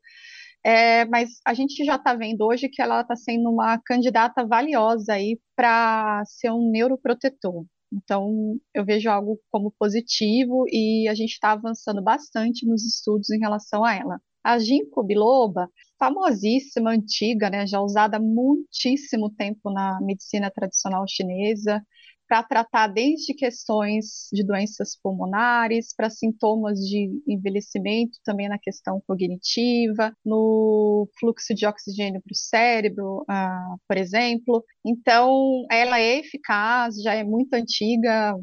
É, 0.65 1.05
mas 1.07 1.41
a 1.47 1.55
gente 1.55 1.85
já 1.85 1.97
está 1.97 2.15
vendo 2.15 2.45
hoje 2.45 2.69
que 2.69 2.83
ela 2.83 3.01
está 3.01 3.17
sendo 3.17 3.51
uma 3.51 3.79
candidata 3.79 4.47
valiosa 4.47 5.15
aí 5.15 5.41
para 5.57 6.23
ser 6.27 6.51
um 6.51 6.71
neuroprotetor. 6.71 7.65
Então, 7.93 8.59
eu 8.75 8.85
vejo 8.85 9.09
algo 9.09 9.41
como 9.51 9.73
positivo 9.79 10.67
e 10.69 11.09
a 11.09 11.15
gente 11.15 11.33
está 11.33 11.53
avançando 11.53 12.03
bastante 12.03 12.67
nos 12.67 12.85
estudos 12.85 13.31
em 13.31 13.39
relação 13.39 13.85
a 13.85 13.95
ela. 13.95 14.21
A 14.45 14.59
ginkgo 14.59 15.03
biloba, 15.03 15.71
famosíssima, 15.99 16.91
antiga, 16.93 17.51
né, 17.51 17.67
já 17.67 17.81
usada 17.81 18.17
há 18.17 18.21
muitíssimo 18.21 19.31
tempo 19.31 19.71
na 19.71 19.99
medicina 20.01 20.51
tradicional 20.51 21.05
chinesa, 21.09 21.83
para 22.29 22.43
tratar 22.43 22.89
desde 22.89 23.33
questões 23.35 24.29
de 24.31 24.45
doenças 24.45 24.97
pulmonares, 25.03 25.95
para 25.97 26.11
sintomas 26.11 26.79
de 26.79 27.11
envelhecimento, 27.27 28.19
também 28.23 28.49
na 28.49 28.59
questão 28.59 29.03
cognitiva, 29.07 30.13
no 30.25 31.09
fluxo 31.19 31.55
de 31.55 31.67
oxigênio 31.67 32.21
para 32.21 32.33
o 32.33 32.37
cérebro, 32.37 33.23
uh, 33.23 33.81
por 33.89 33.97
exemplo. 33.97 34.63
Então, 34.85 35.65
ela 35.71 35.99
é 35.99 36.19
eficaz, 36.19 36.97
já 37.03 37.15
é 37.15 37.25
muito 37.25 37.55
antiga, 37.55 38.35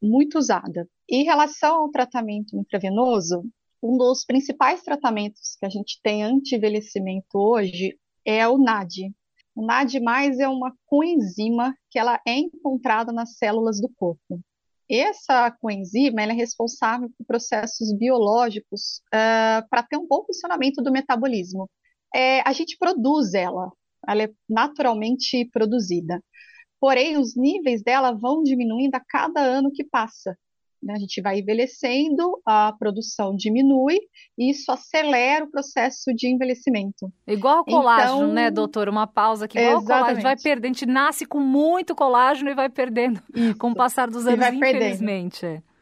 muito 0.00 0.38
usada. 0.38 0.88
Em 1.10 1.24
relação 1.24 1.82
ao 1.82 1.90
tratamento 1.90 2.56
intravenoso, 2.56 3.44
um 3.86 3.96
dos 3.96 4.24
principais 4.24 4.82
tratamentos 4.82 5.56
que 5.58 5.64
a 5.64 5.68
gente 5.68 6.00
tem 6.02 6.24
anti-envelhecimento 6.24 7.26
hoje 7.34 7.96
é 8.24 8.46
o 8.48 8.58
NAD. 8.58 9.12
O 9.54 9.64
NAD+, 9.64 9.98
é 10.40 10.48
uma 10.48 10.74
coenzima 10.84 11.74
que 11.90 11.98
ela 11.98 12.20
é 12.26 12.34
encontrada 12.34 13.12
nas 13.12 13.36
células 13.38 13.80
do 13.80 13.88
corpo. 13.96 14.40
Essa 14.90 15.50
coenzima 15.50 16.22
é 16.22 16.32
responsável 16.32 17.08
por 17.16 17.26
processos 17.26 17.92
biológicos 17.96 19.00
uh, 19.08 19.66
para 19.70 19.82
ter 19.82 19.96
um 19.96 20.06
bom 20.06 20.24
funcionamento 20.24 20.82
do 20.82 20.92
metabolismo. 20.92 21.68
É, 22.14 22.40
a 22.42 22.52
gente 22.52 22.76
produz 22.78 23.34
ela, 23.34 23.70
ela 24.06 24.24
é 24.24 24.30
naturalmente 24.48 25.48
produzida. 25.52 26.22
Porém, 26.80 27.16
os 27.16 27.34
níveis 27.36 27.82
dela 27.82 28.12
vão 28.12 28.42
diminuindo 28.42 28.94
a 28.94 29.00
cada 29.00 29.40
ano 29.40 29.72
que 29.72 29.84
passa. 29.84 30.36
Né? 30.86 30.94
A 30.94 30.98
gente 30.98 31.20
vai 31.20 31.40
envelhecendo, 31.40 32.40
a 32.46 32.72
produção 32.78 33.34
diminui 33.34 33.98
e 34.38 34.50
isso 34.50 34.70
acelera 34.70 35.44
o 35.44 35.50
processo 35.50 36.14
de 36.14 36.28
envelhecimento. 36.28 37.12
Igual 37.26 37.64
colágeno, 37.64 38.16
então, 38.18 38.32
né, 38.32 38.50
doutor? 38.52 38.88
Uma 38.88 39.06
pausa 39.06 39.48
que 39.48 39.58
igual 39.58 39.82
exatamente. 39.82 40.00
colágeno 40.00 40.22
vai 40.22 40.36
perdendo. 40.36 40.64
A 40.64 40.74
gente 40.74 40.86
nasce 40.86 41.26
com 41.26 41.40
muito 41.40 41.94
colágeno 41.94 42.50
e 42.50 42.54
vai 42.54 42.68
perdendo 42.68 43.20
isso. 43.34 43.58
com 43.58 43.70
o 43.70 43.74
passar 43.74 44.08
dos 44.08 44.26
anos, 44.28 44.46
infelizmente. 44.46 45.40
Perdendo. 45.40 45.76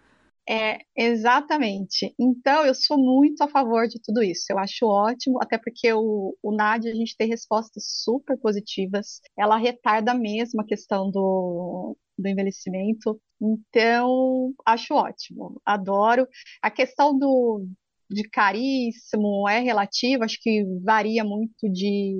É, 0.49 0.79
exatamente. 0.95 2.15
Então, 2.19 2.65
eu 2.65 2.75
sou 2.75 2.99
muito 2.99 3.43
a 3.43 3.49
favor 3.49 3.87
de 3.89 4.01
tudo 4.03 4.23
isso. 4.23 4.45
Eu 4.51 4.59
acho 4.59 4.87
ótimo, 4.87 5.39
até 5.43 5.59
porque 5.59 5.93
o, 5.93 6.37
o 6.43 6.55
NAD 6.55 6.89
a 6.89 6.95
gente 6.95 7.17
tem 7.17 7.29
respostas 7.29 7.85
super 8.03 8.39
positivas. 8.39 9.21
Ela 9.39 9.57
retarda 9.57 10.13
mesmo 10.15 10.61
a 10.61 10.67
questão 10.67 11.11
do, 11.11 11.97
do 12.19 12.29
envelhecimento. 12.29 13.19
Então, 13.41 14.55
acho 14.65 14.95
ótimo. 14.95 15.61
Adoro. 15.65 16.27
A 16.63 16.71
questão 16.71 17.17
do, 17.19 17.67
de 18.11 18.29
caríssimo 18.29 19.49
é 19.49 19.61
relativo, 19.61 20.25
acho 20.25 20.39
que 20.41 20.65
varia 20.83 21.25
muito 21.25 21.69
de, 21.71 22.15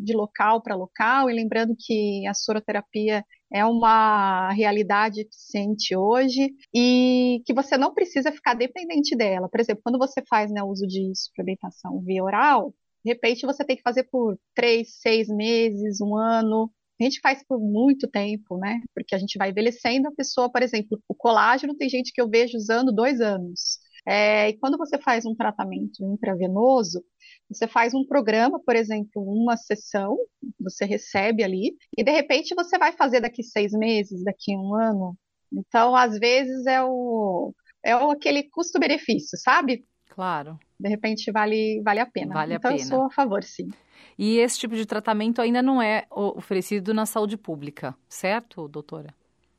de 0.00 0.12
local 0.14 0.62
para 0.62 0.76
local. 0.76 1.28
E 1.30 1.34
lembrando 1.34 1.74
que 1.78 2.26
a 2.26 2.34
soroterapia 2.34 3.24
é 3.52 3.64
uma 3.64 4.52
realidade 4.52 5.22
eficiente 5.22 5.96
hoje 5.96 6.54
e 6.74 7.42
que 7.44 7.52
você 7.52 7.76
não 7.76 7.92
precisa 7.92 8.32
ficar 8.32 8.54
dependente 8.54 9.16
dela. 9.16 9.48
Por 9.48 9.60
exemplo, 9.60 9.82
quando 9.82 9.98
você 9.98 10.22
faz 10.28 10.50
né, 10.52 10.62
uso 10.62 10.86
de 10.86 11.12
suplementação 11.14 12.00
via 12.00 12.22
oral, 12.22 12.74
de 13.04 13.12
repente 13.12 13.46
você 13.46 13.64
tem 13.64 13.76
que 13.76 13.82
fazer 13.82 14.04
por 14.04 14.38
três, 14.54 15.00
seis 15.00 15.28
meses, 15.28 16.00
um 16.00 16.16
ano. 16.16 16.70
A 17.00 17.04
gente 17.04 17.20
faz 17.20 17.42
por 17.46 17.58
muito 17.58 18.06
tempo, 18.08 18.58
né? 18.58 18.80
Porque 18.94 19.14
a 19.14 19.18
gente 19.18 19.38
vai 19.38 19.50
envelhecendo 19.50 20.08
a 20.08 20.12
pessoa, 20.12 20.50
por 20.50 20.62
exemplo, 20.62 21.00
o 21.08 21.14
colágeno 21.14 21.74
tem 21.74 21.88
gente 21.88 22.12
que 22.12 22.20
eu 22.20 22.28
vejo 22.28 22.56
usando 22.56 22.92
dois 22.92 23.20
anos. 23.20 23.78
É, 24.06 24.50
e 24.50 24.58
quando 24.58 24.78
você 24.78 24.98
faz 24.98 25.24
um 25.26 25.34
tratamento 25.34 26.04
intravenoso, 26.04 27.02
você 27.48 27.66
faz 27.66 27.94
um 27.94 28.04
programa, 28.06 28.60
por 28.64 28.76
exemplo, 28.76 29.22
uma 29.22 29.56
sessão, 29.56 30.16
você 30.58 30.84
recebe 30.84 31.42
ali, 31.42 31.76
e 31.96 32.04
de 32.04 32.10
repente 32.10 32.54
você 32.54 32.78
vai 32.78 32.92
fazer 32.92 33.20
daqui 33.20 33.42
seis 33.42 33.72
meses, 33.72 34.22
daqui 34.24 34.56
um 34.56 34.74
ano. 34.74 35.16
Então, 35.52 35.94
às 35.96 36.18
vezes, 36.18 36.66
é 36.66 36.82
o, 36.82 37.52
é 37.84 37.96
o, 37.96 38.10
aquele 38.10 38.44
custo-benefício, 38.44 39.36
sabe? 39.38 39.84
Claro. 40.20 40.60
De 40.78 40.86
repente 40.86 41.32
vale, 41.32 41.80
vale 41.82 41.98
a 41.98 42.04
pena. 42.04 42.34
Vale 42.34 42.56
então, 42.56 42.70
a 42.70 42.74
pena. 42.74 42.84
eu 42.84 42.88
sou 42.88 43.06
a 43.06 43.10
favor, 43.10 43.42
sim. 43.42 43.70
E 44.18 44.36
esse 44.36 44.58
tipo 44.58 44.76
de 44.76 44.84
tratamento 44.84 45.40
ainda 45.40 45.62
não 45.62 45.80
é 45.80 46.04
oferecido 46.10 46.92
na 46.92 47.06
saúde 47.06 47.38
pública, 47.38 47.96
certo, 48.06 48.68
doutora? 48.68 49.14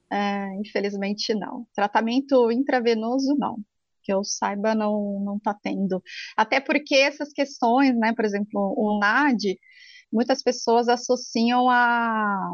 É, 0.08 0.54
infelizmente 0.60 1.34
não. 1.34 1.66
Tratamento 1.74 2.52
intravenoso, 2.52 3.36
não 3.40 3.58
que 4.04 4.14
eu 4.14 4.24
saiba 4.24 4.76
não 4.76 5.20
não 5.26 5.38
está 5.38 5.54
tendo. 5.54 6.02
Até 6.38 6.60
porque 6.60 6.96
essas 6.96 7.34
questões, 7.34 7.96
né, 7.98 8.14
por 8.14 8.26
exemplo, 8.26 8.76
o 8.78 9.00
NAD, 9.00 9.58
muitas 10.14 10.44
pessoas 10.44 10.88
associam 10.88 11.68
a 11.72 12.54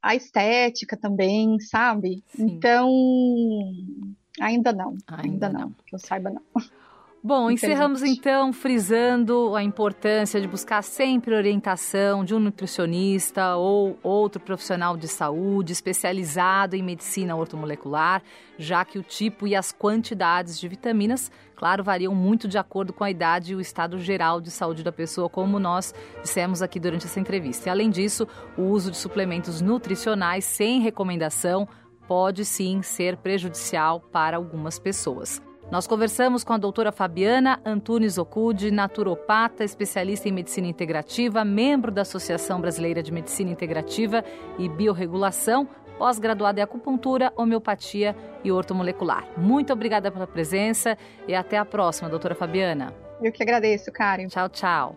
a 0.00 0.14
estética 0.14 0.96
também, 0.96 1.58
sabe? 1.58 2.22
Sim. 2.28 2.46
Então, 2.52 2.88
ainda 4.40 4.72
não, 4.72 4.96
ainda, 5.08 5.22
ainda 5.22 5.48
não, 5.48 5.60
não, 5.60 5.72
que 5.84 5.94
eu 5.94 5.98
saiba 5.98 6.30
não. 6.30 6.42
Bom, 7.22 7.50
encerramos 7.50 8.02
então 8.02 8.50
frisando 8.50 9.54
a 9.54 9.62
importância 9.62 10.40
de 10.40 10.48
buscar 10.48 10.82
sempre 10.82 11.34
orientação 11.34 12.24
de 12.24 12.34
um 12.34 12.38
nutricionista 12.38 13.56
ou 13.56 13.98
outro 14.02 14.40
profissional 14.40 14.96
de 14.96 15.06
saúde 15.06 15.70
especializado 15.70 16.76
em 16.76 16.82
medicina 16.82 17.36
ortomolecular, 17.36 18.22
já 18.58 18.86
que 18.86 18.98
o 18.98 19.02
tipo 19.02 19.46
e 19.46 19.54
as 19.54 19.70
quantidades 19.70 20.58
de 20.58 20.66
vitaminas, 20.66 21.30
claro, 21.54 21.84
variam 21.84 22.14
muito 22.14 22.48
de 22.48 22.56
acordo 22.56 22.90
com 22.90 23.04
a 23.04 23.10
idade 23.10 23.52
e 23.52 23.54
o 23.54 23.60
estado 23.60 23.98
geral 23.98 24.40
de 24.40 24.50
saúde 24.50 24.82
da 24.82 24.90
pessoa, 24.90 25.28
como 25.28 25.58
nós 25.58 25.94
dissemos 26.22 26.62
aqui 26.62 26.80
durante 26.80 27.04
essa 27.04 27.20
entrevista. 27.20 27.68
E, 27.68 27.70
além 27.70 27.90
disso, 27.90 28.26
o 28.56 28.62
uso 28.62 28.90
de 28.90 28.96
suplementos 28.96 29.60
nutricionais 29.60 30.46
sem 30.46 30.80
recomendação 30.80 31.68
pode 32.08 32.46
sim 32.46 32.80
ser 32.80 33.18
prejudicial 33.18 34.00
para 34.00 34.38
algumas 34.38 34.78
pessoas. 34.78 35.49
Nós 35.70 35.86
conversamos 35.86 36.42
com 36.42 36.52
a 36.52 36.58
doutora 36.58 36.90
Fabiana 36.90 37.60
Antunes 37.64 38.18
Okude, 38.18 38.72
naturopata, 38.72 39.62
especialista 39.62 40.28
em 40.28 40.32
medicina 40.32 40.66
integrativa, 40.66 41.44
membro 41.44 41.92
da 41.92 42.02
Associação 42.02 42.60
Brasileira 42.60 43.00
de 43.00 43.12
Medicina 43.12 43.52
Integrativa 43.52 44.24
e 44.58 44.68
Biorregulação, 44.68 45.68
pós-graduada 45.96 46.58
em 46.58 46.62
acupuntura, 46.64 47.32
homeopatia 47.36 48.16
e 48.42 48.50
ortomolecular. 48.50 49.28
Muito 49.36 49.72
obrigada 49.72 50.10
pela 50.10 50.26
presença 50.26 50.98
e 51.28 51.36
até 51.36 51.56
a 51.56 51.64
próxima, 51.64 52.08
doutora 52.08 52.34
Fabiana. 52.34 52.92
Eu 53.22 53.30
que 53.30 53.42
agradeço, 53.42 53.92
Karen. 53.92 54.26
Tchau, 54.26 54.48
tchau. 54.48 54.96